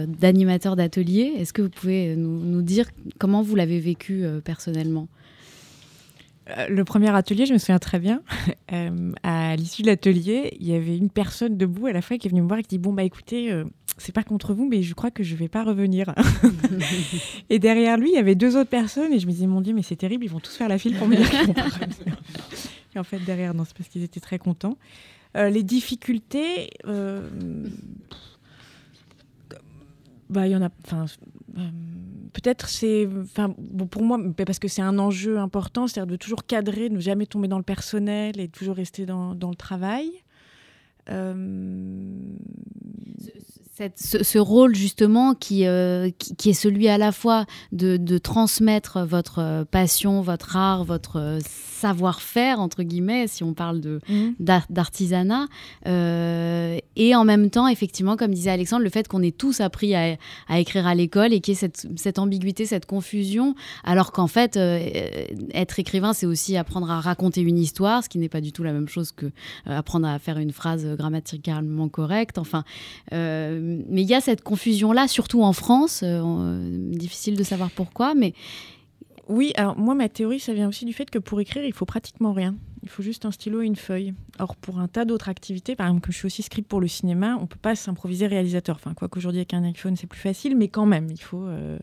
[0.08, 2.89] d'animateur d'atelier, est-ce que vous pouvez nous dire
[3.20, 5.08] comment vous l'avez vécu personnellement?
[6.70, 8.22] Le premier atelier, je me souviens très bien.
[8.72, 12.28] Euh, à l'issue de l'atelier, il y avait une personne debout à la fin qui
[12.28, 13.64] est venue me voir et qui dit Bon, bah écoutez, euh,
[13.97, 16.14] c'est pas contre vous, mais je crois que je vais pas revenir.
[17.50, 19.74] et derrière lui, il y avait deux autres personnes et je me disais Mon Dieu,
[19.74, 21.64] mais c'est terrible, ils vont tous faire la file pour me dire qu'ils vont pas
[21.64, 22.22] revenir.
[22.95, 24.78] Et en fait, derrière, non, c'est parce qu'ils étaient très contents.
[25.34, 26.70] les difficultés.
[30.30, 30.69] Bah, il y en a.
[30.86, 31.05] Enfin
[32.34, 33.53] peut-être c'est, enfin,
[33.89, 37.25] pour moi, parce que c'est un enjeu important, c'est-à-dire de toujours cadrer, de ne jamais
[37.25, 40.11] tomber dans le personnel et toujours rester dans, dans le travail.
[41.09, 41.34] Euh,
[43.95, 49.65] ce, rôle justement euh, qui, qui, est celui à la fois de, transmettre votre euh,
[49.65, 54.36] passion, votre art, votre euh, savoir-faire, entre guillemets, si on parle de, mhm.
[54.69, 55.47] d'artisanat,
[55.86, 60.17] et en même temps, effectivement, comme disait Alexandre, le fait qu'on ait tous appris à,
[60.57, 63.55] écrire à l'école et qu'il y ait cette, cette, ambiguïté, cette confusion,
[63.86, 68.27] alors qu'en fait, être écrivain, c'est aussi apprendre à raconter une histoire, ce qui n'est
[68.27, 69.27] pas du tout la même chose que
[69.65, 72.39] apprendre à faire une phrase grammaticalement correcte.
[72.39, 72.65] Enfin,
[73.89, 76.01] mais il y a cette confusion-là, surtout en France.
[76.03, 78.34] Euh, difficile de savoir pourquoi, mais
[79.30, 81.86] oui, alors moi, ma théorie, ça vient aussi du fait que pour écrire, il faut
[81.86, 82.55] pratiquement rien.
[82.82, 84.13] Il faut juste un stylo et une feuille.
[84.39, 86.88] Or, pour un tas d'autres activités, par exemple, comme je suis aussi script pour le
[86.88, 88.78] cinéma, on peut pas s'improviser réalisateur.
[88.78, 91.78] Enfin, quoi qu'aujourd'hui, avec un iPhone, c'est plus facile, mais quand même, il faut euh,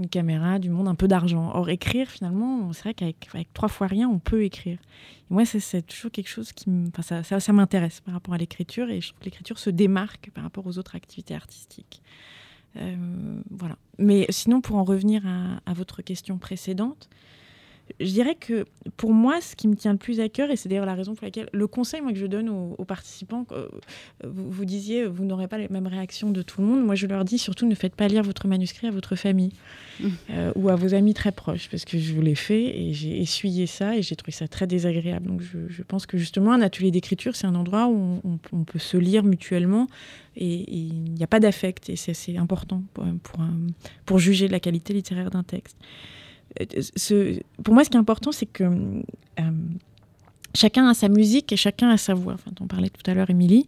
[0.00, 1.50] une caméra, du monde, un peu d'argent.
[1.54, 4.78] Or, écrire, finalement, c'est vrai qu'avec avec trois fois rien, on peut écrire.
[5.30, 8.38] Et moi, c'est- toujours quelque chose qui me- ça, ça, ça m'intéresse par rapport à
[8.38, 12.02] l'écriture, et je trouve que l'écriture se démarque par rapport aux autres activités artistiques.
[12.76, 13.76] Euh, voilà.
[13.98, 15.22] Mais sinon, pour en revenir
[15.66, 17.08] à votre question précédente,
[17.98, 18.64] je dirais que
[18.96, 21.14] pour moi, ce qui me tient le plus à cœur, et c'est d'ailleurs la raison
[21.14, 23.68] pour laquelle le conseil moi, que je donne aux, aux participants, euh,
[24.24, 26.84] vous, vous disiez, vous n'aurez pas les mêmes réactions de tout le monde.
[26.84, 29.52] Moi, je leur dis surtout, ne faites pas lire votre manuscrit à votre famille
[30.30, 33.66] euh, ou à vos amis très proches, parce que je l'ai fait et j'ai essuyé
[33.66, 35.26] ça et j'ai trouvé ça très désagréable.
[35.26, 38.64] Donc, je, je pense que justement, un atelier d'écriture, c'est un endroit où on, on
[38.64, 39.88] peut se lire mutuellement
[40.36, 43.04] et il n'y a pas d'affect et c'est important pour,
[44.06, 45.76] pour, juger de la qualité littéraire d'un texte.
[47.62, 49.50] Pour moi, ce qui est important, c'est que euh,
[50.54, 52.34] chacun a sa musique et chacun a sa voix.
[52.34, 53.66] Enfin, on parlait tout à l'heure, Émilie.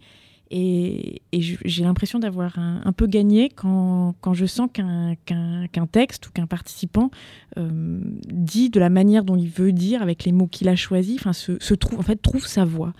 [0.54, 7.10] Et, j'ai l'impression d'avoir un, peu gagné quand, je sens qu'un texte ou qu'un participant
[7.56, 11.18] euh, dit de la manière dont il veut dire, avec les mots qu'il a choisis,
[11.18, 12.92] enfin, se, trouve, en fait, trouve sa voix.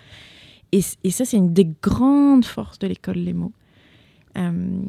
[0.73, 3.53] Et ça, c'est une des grandes forces de l'école Les mots.
[4.39, 4.83] Euh,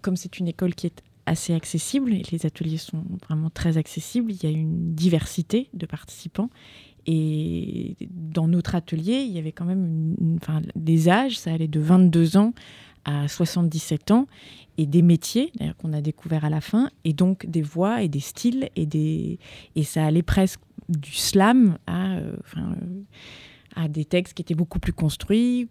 [0.00, 4.32] comme c'est une école qui est assez accessible, et les ateliers sont vraiment très accessibles,
[4.32, 6.50] il y a une diversité de participants.
[7.06, 10.14] Et dans notre atelier, il y avait quand même
[10.74, 12.54] des âges, ça allait de 22 ans
[13.04, 14.26] à 77 ans,
[14.78, 18.20] et des métiers, qu'on a découvert à la fin, et donc des voix et des
[18.20, 19.38] styles, et, des,
[19.76, 22.60] et ça allait presque du slam à, euh, euh,
[23.76, 25.68] à des textes qui étaient beaucoup plus construits.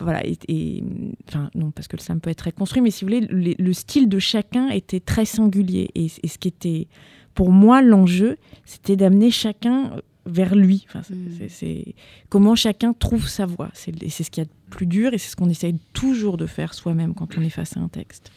[0.00, 0.84] Voilà, et, et-
[1.28, 3.54] enfin, non, parce que le slam peut être très construit, mais si vous voulez, le,
[3.58, 5.90] le style de chacun était très singulier.
[5.94, 6.86] Et, et ce qui était,
[7.34, 9.92] pour moi, l'enjeu, c'était d'amener chacun
[10.26, 10.84] vers lui.
[10.88, 11.48] Enfin, c'est- Mm.
[11.48, 11.94] c'est-
[12.28, 13.70] comment chacun trouve sa voix.
[13.74, 16.46] C'est ce qu'il y a de plus dur et c'est ce qu'on essaye toujours de
[16.46, 18.32] faire soi-même quand on est face à un texte.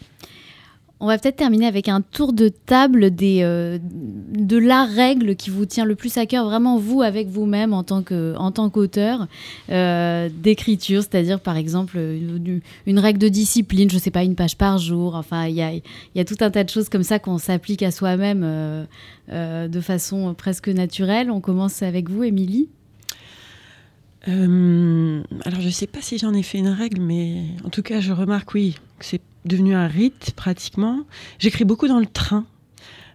[1.01, 5.65] On va peut-être terminer avec un tour de table euh, de la règle qui vous
[5.65, 9.27] tient le plus à cœur, vraiment vous avec vous-même en tant qu'auteur
[9.69, 14.77] euh, d'écriture, c'est-à-dire par exemple une, règle de discipline, je sais pas, une page par
[14.77, 15.15] jour.
[15.15, 15.61] Enfin, il y
[16.19, 20.33] a, tout un tas de choses comme ça qu'on s'applique à soi-même euh, de façon
[20.33, 21.31] presque naturelle.
[21.31, 22.67] On commence avec vous, Émilie.
[24.27, 28.01] Alors, je ne sais pas si j'en ai fait une règle, mais en tout cas,
[28.01, 31.01] je remarque, oui, que c'est devenu un rite pratiquement.
[31.39, 32.45] J'écris beaucoup dans le train.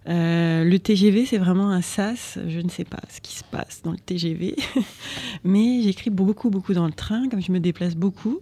[0.07, 2.39] Euh, le TGV, c'est vraiment un sas.
[2.49, 4.55] Je ne sais pas ce qui se passe dans le TGV,
[5.45, 8.41] mais j'écris beaucoup, beaucoup dans le train, comme je me déplace beaucoup.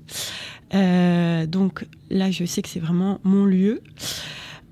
[0.74, 3.80] Euh, donc là, je sais que c'est vraiment mon lieu.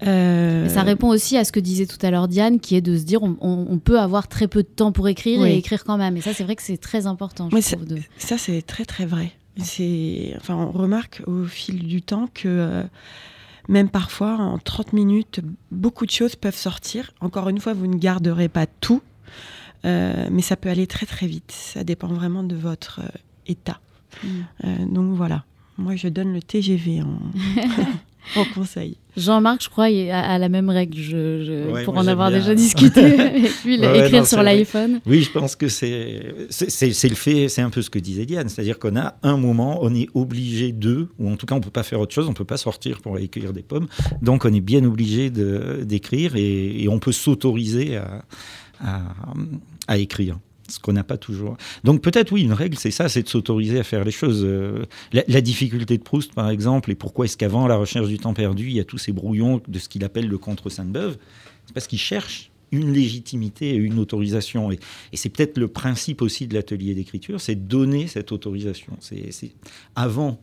[0.02, 2.96] Euh, Ça répond aussi à ce que disait tout à l'heure Diane, qui est de
[2.96, 5.50] se dire on, on- on peut avoir très peu de temps pour écrire Oui.
[5.50, 6.16] et écrire quand même.
[6.16, 7.50] Et ça, c'est vrai que c'est très important.
[7.50, 9.30] Je Ouais, trouve, de- Ça, c'est très très vrai.
[9.62, 12.82] C'est, enfin, on remarque au fil du temps que euh,
[13.68, 15.40] même parfois, en 30 minutes,
[15.70, 17.12] beaucoup de choses peuvent sortir.
[17.20, 19.02] Encore une fois, vous ne garderez pas tout,
[19.84, 21.52] euh, mais ça peut aller très très vite.
[21.52, 23.08] Ça dépend vraiment de votre euh,
[23.46, 23.80] état.
[24.24, 24.92] Mm.
[24.92, 25.44] Donc voilà,
[25.78, 27.20] moi je donne le TGV en,
[28.36, 28.96] en conseil.
[29.16, 32.38] Jean-Marc, je crois, a, a la même règle, je- je- Ouais, pour en avoir bien.
[32.38, 35.00] déjà discuté avec lui, Ouais, écrire non, sur l'iPhone.
[35.06, 38.78] Oui, je pense que c'est le fait, c'est un peu ce que disait Diane, c'est-à-dire
[38.78, 41.82] qu'on a un moment, on est obligé de, ou en tout cas on peut pas
[41.82, 43.88] faire autre chose, on peut pas sortir pour aller cueillir des pommes,
[44.22, 48.24] donc on est bien obligé d'écrire et, et on peut s'autoriser à,
[48.80, 49.00] à,
[49.88, 50.38] à écrire.
[50.70, 51.56] Ce qu'on n'a pas toujours.
[51.84, 54.42] Donc peut-être oui, une règle, c'est ça, c'est de s'autoriser à faire les choses.
[54.44, 58.34] Euh, La, difficulté de Proust, par exemple, et pourquoi est-ce qu'avant la recherche du temps
[58.34, 61.18] perdu, il y a tous ces brouillons de ce qu'il appelle le contre Sainte-Beuve,
[61.66, 64.70] c'est parce qu'il cherche une légitimité et une autorisation.
[64.70, 64.78] Et,
[65.12, 68.92] et c'est peut-être le principe aussi de l'atelier d'écriture, c'est donner cette autorisation.
[69.00, 69.52] C'est
[69.96, 70.40] avant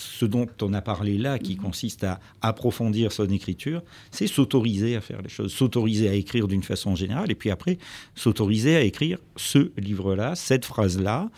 [0.00, 5.00] ce dont on a parlé là, qui consiste à approfondir son écriture, c'est s'autoriser à
[5.00, 7.78] faire les choses, s'autoriser à écrire d'une façon générale, et puis après,
[8.14, 11.30] s'autoriser à écrire ce livre-là, cette phrase-là.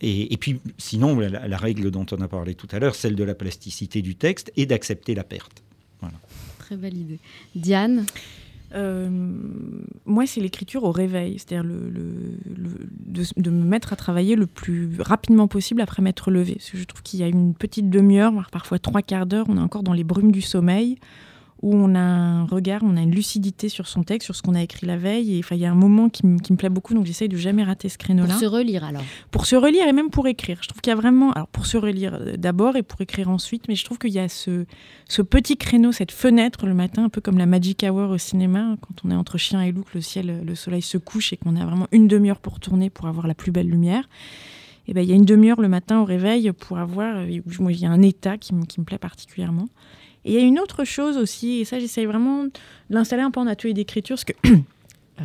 [0.00, 3.16] Et, et puis, sinon, la, la règle dont on a parlé tout à l'heure, celle
[3.16, 5.62] de la plasticité du texte, et d'accepter la perte.
[6.58, 7.18] Très belle idée.
[7.54, 8.06] Diane,
[8.74, 9.08] Euh,
[10.04, 15.80] moi, c'est l'écriture au réveil, c'est-à-dire de, me mettre à travailler le plus rapidement possible
[15.80, 16.54] après m'être levé.
[16.54, 19.56] Parce que je trouve qu'il y a une petite demi-heure, parfois trois quarts d'heure, on
[19.56, 20.98] est encore dans les brumes du sommeil,
[21.64, 24.54] où on a un regard, on a une lucidité sur son texte, sur ce qu'on
[24.54, 25.36] a écrit la veille.
[25.38, 27.38] Et il y a un moment qui, me- qui me plaît beaucoup, donc j'essaye de
[27.38, 28.34] jamais rater ce Pour créneau-là.
[28.38, 29.02] se relire alors.
[29.30, 30.58] Pour se relire et même pour écrire.
[30.60, 31.32] Je trouve qu'il y a vraiment.
[31.32, 34.18] Alors, pour se relire euh, d'abord et pour écrire ensuite, mais je trouve qu'il y
[34.18, 34.66] a ce,
[35.08, 38.76] ce petit créneau, cette fenêtre le matin, un peu comme la magic hour au cinéma,
[38.82, 41.32] quand on est entre chien et loup, que le ciel, euh, le soleil se couche
[41.32, 44.06] et qu'on a vraiment une demi-heure pour tourner pour avoir la plus belle lumière.
[44.86, 47.16] Et ben, il y a une demi-heure le matin au réveil pour avoir.
[47.16, 49.68] euh, Il y a un état qui, me- qui me plaît particulièrement.
[50.24, 52.50] Et il y a une autre chose aussi, et ça, j'essaye vraiment de
[52.90, 54.32] l'installer un peu en atelier d'écriture, parce que.
[55.20, 55.22] euh,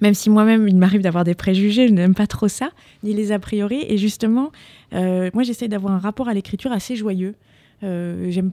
[0.00, 2.70] même si moi-même, il m'arrive d'avoir des préjugés, je n'aime pas trop ça,
[3.02, 3.84] ni les a priori.
[3.88, 4.52] Et justement,
[4.92, 7.34] euh, moi, j'essaie d'avoir un rapport à l'écriture assez joyeux.
[7.82, 8.52] Euh, j'aime,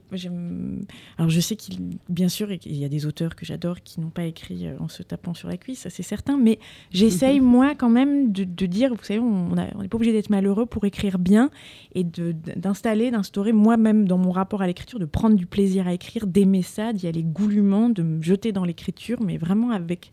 [1.18, 1.78] Alors, je sais qu'il,
[2.08, 4.88] bien sûr, il y a des auteurs que j'adore qui n'ont pas écrit euh, en
[4.88, 6.36] se tapant sur la cuisse, ça c'est certain.
[6.36, 6.58] Mais
[6.90, 10.66] j'essaye, moi, quand même, de, de dire, vous savez, on n'est pas obligé d'être malheureux
[10.66, 11.50] pour écrire bien
[11.94, 15.92] et de- d'installer, d'instaurer moi-même dans mon rapport à l'écriture, de prendre du plaisir à
[15.94, 20.10] écrire, d'aimer ça, d'y aller goulûment, de me jeter dans l'écriture, mais vraiment avec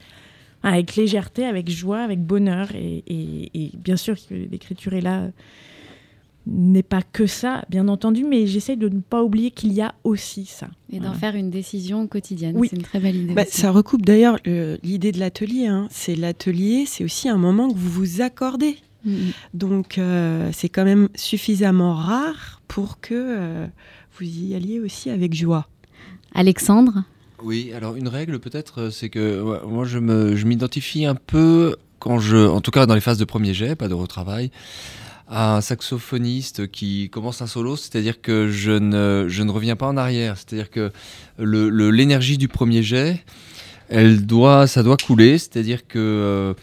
[0.64, 2.74] avec légèreté, avec joie, avec bonheur.
[2.76, 5.30] Et, et- et bien sûr que l'écriture est là,
[6.50, 9.94] n'est pas que ça, bien entendu, mais j'essaie de ne pas oublier qu'il y a
[10.04, 10.68] aussi ça.
[10.92, 11.20] Et d'en Voilà.
[11.20, 12.56] faire une décision quotidienne.
[12.58, 12.68] Oui.
[12.70, 13.34] C'est une très belle idée.
[13.34, 15.68] Bah, ça recoupe d'ailleurs euh, l'idée de l'atelier.
[15.68, 15.88] hein.
[15.92, 18.78] C'est l'atelier, c'est aussi un moment que vous vous accordez.
[19.06, 19.18] Mm, mm.
[19.54, 23.68] Donc euh, c'est quand même suffisamment rare pour que euh,
[24.18, 25.68] vous y alliez aussi avec joie.
[26.34, 27.04] Alexandre?
[27.44, 31.76] Oui, alors une règle peut-être, c'est que ouais, moi je me, je m'identifie un peu
[32.00, 34.52] quand je, en tout cas dans les phases de premier jet, pas de retravail,
[35.30, 39.98] un saxophoniste qui commence un solo, c'est-à-dire que je ne, je ne reviens pas en
[39.98, 40.92] arrière, c'est-à-dire que
[41.40, 43.24] l'énergie du premier jet,
[43.90, 46.54] elle doit, ça doit couler, c'est-à-dire que euh,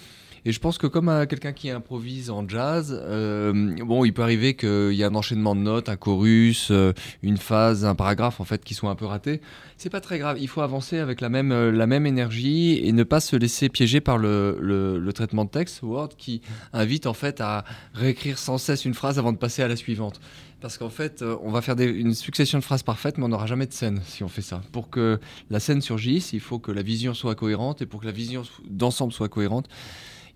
[0.44, 4.22] et je pense que comme à quelqu'un qui improvise en jazz, euh, bon, il peut
[4.22, 6.92] arriver qu'il y a un enchaînement de notes, un chorus, euh,
[7.22, 9.40] une phase, un paragraphe en fait qui sont un peu ratés.
[9.76, 10.36] C'est pas très grave.
[10.40, 13.68] Il faut avancer avec la même, euh, la même énergie et ne pas se laisser
[13.68, 16.42] piéger par le, le- traitement de texte Word qui
[16.72, 20.20] invite en fait à réécrire sans cesse une phrase avant de passer à la suivante.
[20.60, 23.46] Parce qu'en fait, euh, on va faire une succession de phrases parfaites, mais on n'aura
[23.46, 24.60] jamais de scène si on fait ça.
[24.72, 25.20] Pour que
[25.50, 28.42] la scène surgisse, il faut que la vision soit cohérente et pour que la vision
[28.68, 29.68] d'ensemble soit cohérente,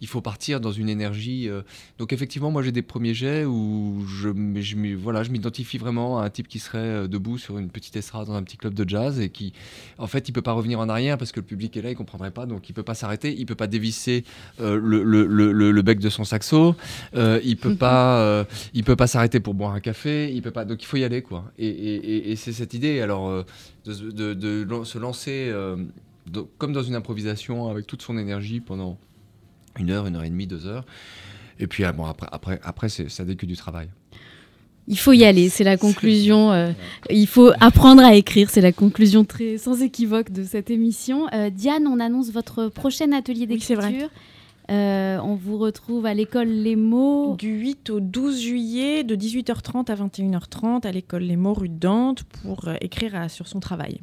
[0.00, 1.48] il faut partir dans une énergie.
[1.48, 1.62] euh,
[1.98, 4.28] Donc effectivement, moi j'ai des premiers jets où je,
[4.60, 7.96] je, voilà, je m'identifie vraiment à un type qui serait euh, debout sur une petite
[7.96, 9.52] estrade dans un petit club de jazz et qui,
[9.98, 11.96] en fait, il peut pas revenir en arrière parce que le public est là, il
[11.96, 14.24] comprendrait pas, donc il peut pas s'arrêter, il peut pas dévisser
[14.60, 16.74] euh, le, le- le- le- le bec de son saxo,
[17.14, 20.64] euh, il peut pas, il peut pas s'arrêter pour boire un café, il peut pas,
[20.64, 21.44] donc il faut y aller quoi.
[21.58, 23.44] Et, et- et- et c'est cette idée alors
[23.84, 25.52] de, se- de- de lan- se lancer
[26.30, 28.98] de- comme dans une improvisation avec toute son énergie pendant
[29.78, 30.84] une heure, une heure et demie, deux heures.
[31.60, 33.88] Et puis ah, bon, après, après, après c'est, ça n'est que du travail.
[34.90, 36.50] Il faut y aller, c'est la conclusion.
[36.52, 36.70] euh,
[37.10, 41.26] il faut apprendre à écrire, c'est la conclusion très sans équivoque de cette émission.
[41.34, 43.88] Euh, Diane, on annonce votre prochain atelier Oui, c'est vrai.
[43.88, 44.10] d'écriture.
[44.70, 47.36] Euh, on vous retrouve à l'école Les Mots.
[47.38, 51.78] Du 8 au 12 juillet, de 18h30 à 21h30, à l'école Les Mots rue de
[51.78, 54.00] Dante, pour euh, écrire à- sur son travail.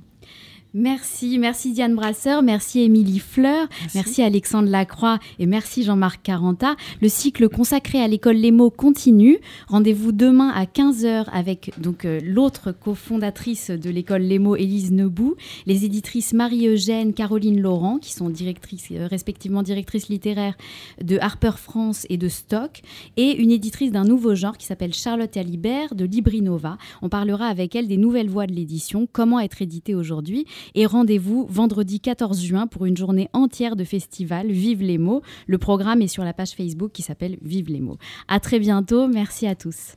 [0.77, 4.21] Merci, merci Diane Brasseur, merci Émilie Fleur, merci.
[4.21, 6.75] Alexandre Lacroix et merci Jean-Marc Caranta.
[7.01, 9.37] Le cycle consacré à l'école Les Mots continue.
[9.69, 15.35] Rendez-vous demain à 15h avec donc euh, l'autre cofondatrice de l'école Les Mots, Élise Nebou,
[15.65, 20.57] les éditrices Marie-Eugène, Caroline Laurent, qui sont directrices, euh, respectivement directrices littéraires
[21.01, 22.81] de Harper France et de Stock,
[23.15, 26.77] et une éditrice d'un nouveau genre qui s'appelle Charlotte Alibert de Librinova.
[27.01, 31.45] On parlera avec elle des nouvelles voies de l'édition, comment être édité aujourd'hui et rendez-vous
[31.49, 35.21] vendredi 14 juin pour une journée entière de festival Vive les mots.
[35.47, 37.97] Le programme est sur la page Facebook qui s'appelle Vive les mots.
[38.27, 39.07] À très bientôt.
[39.07, 39.95] Merci à tous.